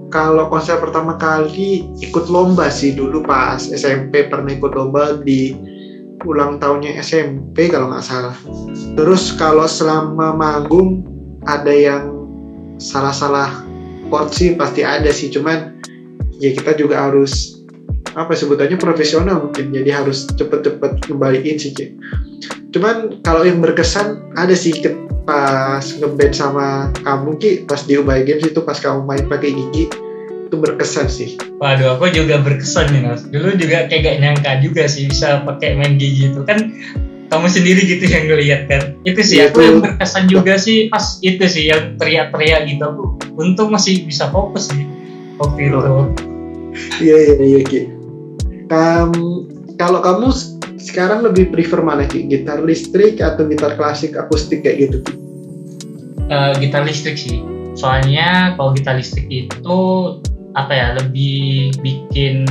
Kalau 0.08 0.48
konser 0.48 0.80
pertama 0.80 1.16
kali 1.20 1.84
ikut 2.00 2.32
lomba 2.32 2.72
sih 2.72 2.96
dulu 2.96 3.24
pas 3.24 3.60
SMP 3.60 4.28
pernah 4.28 4.52
ikut 4.52 4.72
lomba 4.72 5.20
di 5.20 5.52
ulang 6.26 6.58
tahunnya 6.58 6.98
SMP 6.98 7.70
kalau 7.70 7.90
nggak 7.92 8.06
salah. 8.06 8.36
Terus 8.98 9.34
kalau 9.38 9.66
selama 9.68 10.34
manggung 10.34 11.06
ada 11.46 11.70
yang 11.70 12.10
salah-salah 12.78 13.62
chord 14.10 14.30
sih 14.34 14.54
pasti 14.58 14.82
ada 14.82 15.10
sih, 15.12 15.30
cuman 15.30 15.78
ya 16.38 16.54
kita 16.54 16.74
juga 16.78 17.10
harus 17.10 17.58
apa 18.16 18.34
sebutannya 18.34 18.80
profesional 18.80 19.46
mungkin 19.46 19.70
jadi 19.70 20.02
harus 20.02 20.26
cepet-cepet 20.34 21.06
kembaliin 21.06 21.56
sih 21.60 21.70
Ci. 21.76 21.94
Cuman 22.74 23.22
kalau 23.22 23.46
yang 23.46 23.62
berkesan 23.62 24.34
ada 24.34 24.54
sih 24.56 24.74
pas 25.28 25.84
ngeband 25.84 26.32
sama 26.32 26.88
kamu 27.04 27.36
Ki 27.36 27.50
pas 27.68 27.84
di 27.84 28.00
Ubaya 28.00 28.24
Games 28.24 28.48
itu 28.48 28.64
pas 28.64 28.80
kamu 28.80 29.04
main 29.04 29.24
pakai 29.28 29.52
gigi 29.52 30.07
itu 30.48 30.56
berkesan 30.56 31.06
sih. 31.12 31.36
Waduh, 31.60 32.00
aku 32.00 32.08
juga 32.08 32.40
berkesan 32.40 32.88
nih 32.88 33.02
Mas. 33.04 33.22
Dulu 33.28 33.60
juga 33.60 33.84
kayak 33.86 34.00
gak 34.00 34.16
nyangka 34.24 34.52
juga 34.64 34.88
sih 34.88 35.04
bisa 35.04 35.44
pakai 35.44 35.76
main 35.76 36.00
gigi 36.00 36.32
itu 36.32 36.40
kan 36.48 36.72
kamu 37.28 37.46
sendiri 37.52 37.84
gitu 37.84 38.08
yang 38.08 38.24
ngeliat 38.24 38.64
kan. 38.72 38.96
Itu 39.04 39.20
sih 39.20 39.44
Iya, 39.44 39.52
aku 39.52 39.60
yang 39.60 39.78
berkesan 39.84 40.24
juga 40.32 40.56
sih 40.56 40.88
pas 40.88 41.20
itu 41.20 41.44
sih 41.44 41.68
yang 41.68 42.00
teriak-teriak 42.00 42.64
gitu. 42.64 42.80
Aku 42.80 43.02
untung 43.36 43.68
masih 43.68 44.08
bisa 44.08 44.32
fokus 44.32 44.72
sih 44.72 44.88
waktu 45.36 45.68
itu. 45.68 45.78
Iya 47.04 47.16
iya 47.20 47.34
iya 47.44 47.60
Ki. 47.68 47.80
Kam- 48.72 49.44
kalau 49.76 50.00
kamu 50.00 50.32
sekarang 50.80 51.20
lebih 51.28 51.52
prefer 51.52 51.84
mana 51.84 52.08
Ki? 52.08 52.24
Gitar 52.24 52.64
listrik 52.64 53.20
atau 53.20 53.44
gitar 53.44 53.76
klasik 53.76 54.16
akustik 54.16 54.64
kayak 54.64 54.88
gitu 54.88 54.96
Ki? 55.04 55.12
Eh, 56.32 56.52
gitar 56.64 56.88
listrik 56.88 57.20
sih. 57.20 57.44
Soalnya 57.76 58.56
kalau 58.56 58.72
gitar 58.74 58.96
listrik 58.96 59.28
itu 59.28 59.80
apa 60.56 60.72
ya 60.72 60.86
lebih 60.96 61.74
bikin 61.82 62.44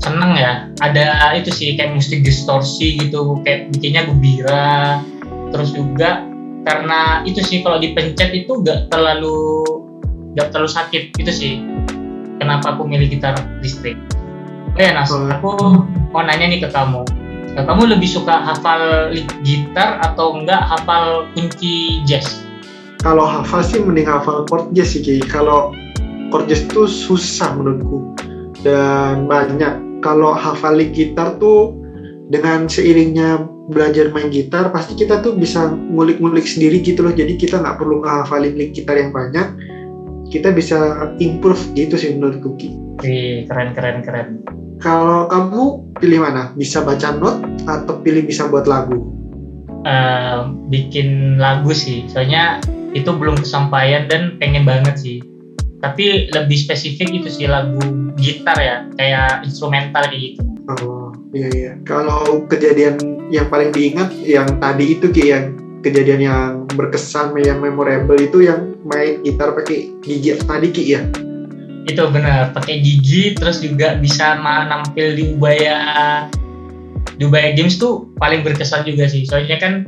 seneng 0.00 0.32
ya. 0.38 0.68
Ada 0.80 1.34
itu 1.40 1.50
sih 1.50 1.74
kayak 1.74 1.96
musik 1.96 2.22
distorsi 2.22 3.00
gitu, 3.00 3.40
kayak 3.42 3.72
bikinnya 3.74 4.06
gembira. 4.06 5.00
Terus 5.50 5.72
juga 5.74 6.22
karena 6.66 7.22
itu 7.22 7.38
sih 7.42 7.62
kalau 7.62 7.78
dipencet 7.78 8.34
itu 8.34 8.58
gak 8.66 8.90
terlalu 8.90 9.62
gak 10.34 10.50
terlalu 10.52 10.70
sakit 10.70 11.02
itu 11.16 11.32
sih. 11.32 11.54
Kenapa 12.36 12.76
aku 12.76 12.84
milih 12.84 13.08
gitar 13.08 13.32
listrik? 13.64 13.96
Oh 14.76 14.80
ya 14.82 14.92
Nas, 14.92 15.08
aku 15.08 15.80
mau 16.12 16.20
nanya 16.20 16.52
nih 16.52 16.60
ke 16.60 16.68
kamu. 16.68 17.00
Nah, 17.56 17.64
kamu 17.64 17.96
lebih 17.96 18.04
suka 18.04 18.44
hafal 18.44 19.08
gitar 19.40 19.96
atau 20.04 20.36
enggak 20.36 20.60
hafal 20.60 21.24
kunci 21.32 22.04
jazz? 22.04 22.44
Kalau 23.00 23.24
hafal 23.24 23.64
sih 23.64 23.80
mending 23.80 24.04
hafal 24.04 24.44
chord 24.44 24.68
jazz 24.76 24.92
sih 24.92 25.00
Ki. 25.00 25.24
Kalau 25.24 25.72
jazz 26.46 26.66
itu 26.66 26.86
susah 26.86 27.54
menurutku 27.56 28.14
dan 28.62 29.26
banyak. 29.26 30.02
Kalau 30.04 30.36
hafal 30.36 30.78
lick 30.78 30.94
gitar 30.94 31.40
tuh 31.40 31.74
dengan 32.30 32.66
seiringnya 32.70 33.42
belajar 33.66 34.14
main 34.14 34.30
gitar 34.30 34.70
pasti 34.70 34.94
kita 34.94 35.22
tuh 35.22 35.34
bisa 35.34 35.70
ngulik-ngulik 35.70 36.46
sendiri 36.46 36.82
gitu 36.82 37.02
loh. 37.02 37.14
Jadi 37.14 37.34
kita 37.34 37.58
nggak 37.62 37.76
perlu 37.78 38.02
ngehafalin 38.02 38.54
lick 38.54 38.76
gitar 38.76 38.98
yang 38.98 39.10
banyak. 39.10 39.46
Kita 40.30 40.50
bisa 40.50 41.10
improve 41.22 41.62
gitu 41.78 41.94
sih 41.94 42.18
menurutku 42.18 42.58
Ki. 42.58 42.70
Wih, 43.02 43.46
keren 43.46 43.74
keren 43.74 44.02
keren. 44.02 44.28
Kalau 44.82 45.30
kamu 45.30 45.96
pilih 46.02 46.20
mana? 46.26 46.52
Bisa 46.52 46.84
baca 46.84 47.14
not 47.16 47.40
atau 47.64 48.02
pilih 48.04 48.26
bisa 48.26 48.50
buat 48.50 48.68
lagu? 48.68 49.16
Eh, 49.86 50.40
bikin 50.66 51.38
lagu 51.38 51.70
sih, 51.70 52.10
soalnya 52.10 52.58
itu 52.90 53.06
belum 53.06 53.38
kesampaian 53.38 54.10
dan 54.10 54.34
pengen 54.42 54.66
banget 54.66 54.98
sih. 54.98 55.22
Tapi 55.80 56.32
lebih 56.32 56.56
spesifik 56.56 57.12
itu 57.12 57.28
sih 57.28 57.46
lagu 57.46 57.78
gitar 58.16 58.56
ya, 58.56 58.76
kayak 58.96 59.44
instrumental 59.44 60.08
kayak 60.08 60.34
gitu. 60.34 60.40
Oh 60.66 61.12
iya 61.36 61.48
iya. 61.52 61.72
Kalau 61.86 62.42
kejadian 62.48 62.98
yang 63.30 63.46
paling 63.52 63.70
diingat 63.70 64.10
yang 64.24 64.46
tadi 64.58 64.98
itu 64.98 65.06
Ki 65.12 65.30
yang 65.30 65.44
kejadian 65.84 66.20
yang 66.22 66.50
berkesan 66.74 67.38
yang 67.38 67.62
memorable 67.62 68.18
itu 68.18 68.42
yang 68.42 68.74
main 68.82 69.22
gitar 69.22 69.54
pakai 69.54 69.94
gigi 70.02 70.34
tadi 70.42 70.68
Ki 70.74 70.84
ya. 70.90 71.02
Itu 71.86 72.10
benar, 72.10 72.50
pakai 72.50 72.82
gigi 72.82 73.38
terus 73.38 73.62
juga 73.62 73.94
bisa 73.94 74.34
nampil 74.42 75.14
di 75.14 75.24
Ubaya 75.38 75.78
di 77.14 77.22
Ubaya 77.24 77.54
Games 77.54 77.78
tuh 77.78 78.10
paling 78.18 78.42
berkesan 78.42 78.82
juga 78.82 79.06
sih. 79.06 79.22
Soalnya 79.22 79.62
kan 79.62 79.86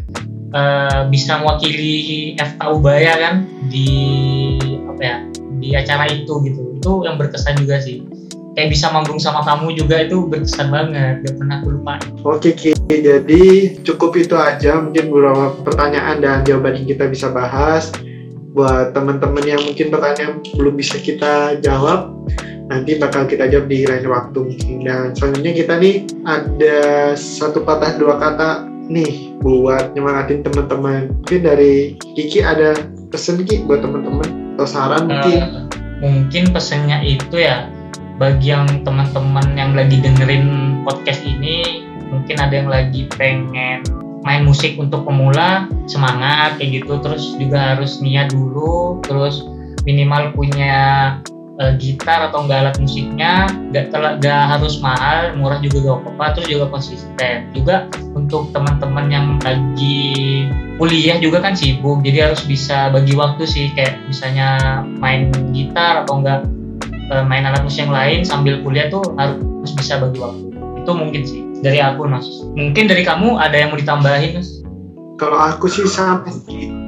eh, 0.55 1.01
bisa 1.11 1.43
mewakili 1.43 2.39
FK 2.39 2.61
Ubaya 2.71 3.13
kan 3.19 3.35
di 3.67 3.91
apa 4.87 5.03
ya 5.03 5.17
di 5.59 5.75
acara 5.75 6.07
itu 6.09 6.33
gitu. 6.47 6.63
Itu 6.79 6.93
yang 7.05 7.19
berkesan 7.19 7.59
juga 7.61 7.83
sih. 7.83 8.07
Kayak 8.59 8.75
bisa 8.75 8.91
manggung 8.91 9.23
sama 9.23 9.47
kamu 9.47 9.79
juga 9.79 10.03
itu 10.03 10.27
berkesan 10.27 10.75
banget. 10.75 11.23
Gak 11.23 11.35
pernah 11.39 11.63
aku 11.63 11.69
lupain. 11.79 12.03
Oke 12.27 12.51
Ki, 12.59 12.75
jadi 12.91 13.43
cukup 13.87 14.19
itu 14.19 14.35
aja 14.35 14.83
mungkin 14.83 15.15
beberapa 15.15 15.55
pertanyaan 15.63 16.19
dan 16.19 16.43
jawaban 16.43 16.75
yang 16.83 16.87
kita 16.91 17.07
bisa 17.07 17.31
bahas. 17.31 17.95
Buat 18.59 18.97
teman-teman 18.97 19.45
yang 19.47 19.63
mungkin 19.63 19.95
pertanyaan 19.95 20.43
belum 20.59 20.75
bisa 20.75 20.99
kita 20.99 21.63
jawab, 21.63 22.11
nanti 22.67 22.99
bakal 22.99 23.31
kita 23.31 23.47
jawab 23.47 23.71
di 23.71 23.87
lain 23.87 24.11
waktu 24.11 24.39
mungkin. 24.43 24.77
Dan 24.83 25.15
selanjutnya 25.15 25.53
kita 25.55 25.75
nih 25.79 25.97
ada 26.27 26.79
satu 27.15 27.63
patah 27.63 27.95
dua 27.95 28.19
kata 28.19 28.67
nih 28.91 29.39
buat 29.39 29.95
nyemangatin 29.95 30.43
teman-teman. 30.43 31.15
Mungkin 31.23 31.41
dari 31.47 31.95
Kiki 32.19 32.43
ada 32.43 32.75
pesen 33.15 33.47
Ki 33.47 33.63
buat 33.63 33.87
teman-teman 33.87 34.48
atau 34.59 34.67
saran 34.67 35.07
mungkin. 35.07 35.39
Eh, 35.39 35.51
mungkin 36.03 36.45
pesannya 36.51 36.99
itu 37.07 37.39
ya 37.39 37.71
bagi 38.19 38.51
yang 38.51 38.67
teman-teman 38.83 39.55
yang 39.55 39.79
lagi 39.79 40.03
dengerin 40.03 40.83
podcast 40.83 41.23
ini 41.23 41.87
mungkin 42.11 42.43
ada 42.43 42.59
yang 42.59 42.67
lagi 42.67 43.07
pengen 43.15 43.87
main 44.27 44.43
musik 44.43 44.75
untuk 44.75 45.07
pemula 45.07 45.71
semangat 45.87 46.59
kayak 46.59 46.83
gitu 46.83 46.99
terus 46.99 47.39
juga 47.39 47.79
harus 47.79 48.03
niat 48.03 48.35
dulu 48.35 48.99
terus 49.07 49.47
minimal 49.87 50.35
punya 50.35 50.75
eh, 51.59 51.73
gitar 51.77 52.31
atau 52.31 52.47
enggak 52.47 52.59
alat 52.65 52.77
musiknya 52.79 53.51
gak, 53.75 53.91
tel- 53.91 54.17
gak 54.23 54.43
harus 54.57 54.79
mahal 54.79 55.35
murah 55.35 55.59
juga 55.59 55.91
gak 55.93 55.99
apa-apa 56.07 56.25
terus 56.39 56.49
juga 56.55 56.65
konsisten. 56.71 57.37
Juga 57.53 57.91
untuk 58.15 58.51
teman-teman 58.55 59.07
yang 59.11 59.27
lagi 59.43 60.47
kuliah 60.79 61.19
juga 61.19 61.43
kan 61.43 61.59
sibuk 61.59 62.07
jadi 62.07 62.31
harus 62.31 62.47
bisa 62.47 62.89
bagi 62.95 63.19
waktu 63.19 63.43
sih 63.45 63.75
kayak 63.75 63.99
misalnya 64.07 64.81
main 65.03 65.35
gitar 65.51 66.07
atau 66.07 66.23
enggak 66.23 66.47
eh, 67.11 67.25
main 67.27 67.43
alat 67.45 67.67
musik 67.67 67.87
yang 67.87 67.95
lain 67.95 68.23
sambil 68.23 68.63
kuliah 68.63 68.87
tuh 68.89 69.03
harus 69.19 69.71
bisa 69.75 69.99
bagi 69.99 70.19
waktu. 70.23 70.55
Itu 70.83 70.95
mungkin 70.95 71.23
sih 71.27 71.49
dari 71.63 71.83
aku 71.83 72.07
Nas 72.07 72.27
mungkin 72.55 72.87
dari 72.87 73.03
kamu 73.03 73.39
ada 73.39 73.57
yang 73.59 73.75
mau 73.75 73.79
ditambahin 73.79 74.39
Nas 74.39 74.63
Kalau 75.19 75.35
aku 75.35 75.67
sih 75.67 75.87
sama 75.91 76.31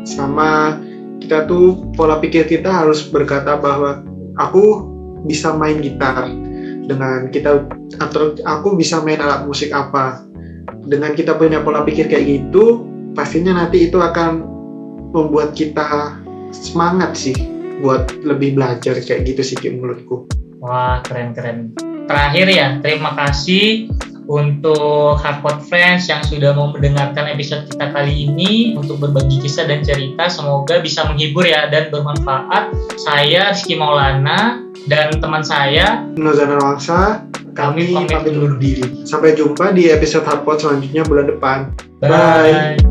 sama 0.07 0.79
kita 1.19 1.51
tuh 1.51 1.91
pola 1.99 2.23
pikir 2.23 2.47
kita 2.47 2.71
harus 2.71 3.03
berkata 3.11 3.59
bahwa 3.59 4.07
aku 4.41 4.89
bisa 5.29 5.53
main 5.53 5.85
gitar 5.85 6.33
dengan 6.89 7.29
kita 7.29 7.69
atau 8.01 8.35
aku 8.43 8.75
bisa 8.81 9.05
main 9.05 9.21
alat 9.21 9.45
musik 9.45 9.71
apa. 9.71 10.25
Dengan 10.81 11.13
kita 11.13 11.37
punya 11.37 11.61
pola 11.61 11.85
pikir 11.85 12.09
kayak 12.09 12.25
gitu 12.25 12.89
pastinya 13.13 13.61
nanti 13.61 13.91
itu 13.91 14.01
akan 14.01 14.49
membuat 15.13 15.53
kita 15.53 16.17
semangat 16.51 17.15
sih 17.19 17.37
buat 17.85 18.11
lebih 18.25 18.57
belajar 18.57 18.97
kayak 18.97 19.29
gitu 19.29 19.43
sih 19.45 19.57
menurutku. 19.69 20.25
Wah 20.61 21.05
keren 21.05 21.37
keren 21.37 21.73
terakhir 22.11 22.47
ya 22.51 22.67
terima 22.83 23.15
kasih 23.15 23.87
untuk 24.31 25.19
Hardcore 25.19 25.59
Friends 25.67 26.07
yang 26.07 26.23
sudah 26.23 26.55
mau 26.55 26.71
mendengarkan 26.71 27.27
episode 27.27 27.67
kita 27.67 27.91
kali 27.91 28.31
ini 28.31 28.79
untuk 28.79 29.03
berbagi 29.03 29.43
kisah 29.43 29.67
dan 29.67 29.83
cerita 29.83 30.31
semoga 30.31 30.79
bisa 30.79 31.03
menghibur 31.11 31.43
ya 31.43 31.67
dan 31.67 31.91
bermanfaat. 31.91 32.71
Saya 32.95 33.51
Rizky 33.51 33.75
Maulana 33.75 34.63
dan 34.87 35.19
teman 35.19 35.43
saya 35.43 36.07
Nozana 36.15 36.63
Wangsa 36.63 37.27
kami 37.59 37.91
pamit 37.91 38.31
undur 38.31 38.55
diri. 38.63 39.03
Sampai 39.03 39.35
jumpa 39.35 39.75
di 39.75 39.91
episode 39.91 40.23
Hardpot 40.23 40.63
selanjutnya 40.63 41.03
bulan 41.03 41.27
depan. 41.27 41.59
Bye. 41.99 42.79
Bye. 42.79 42.90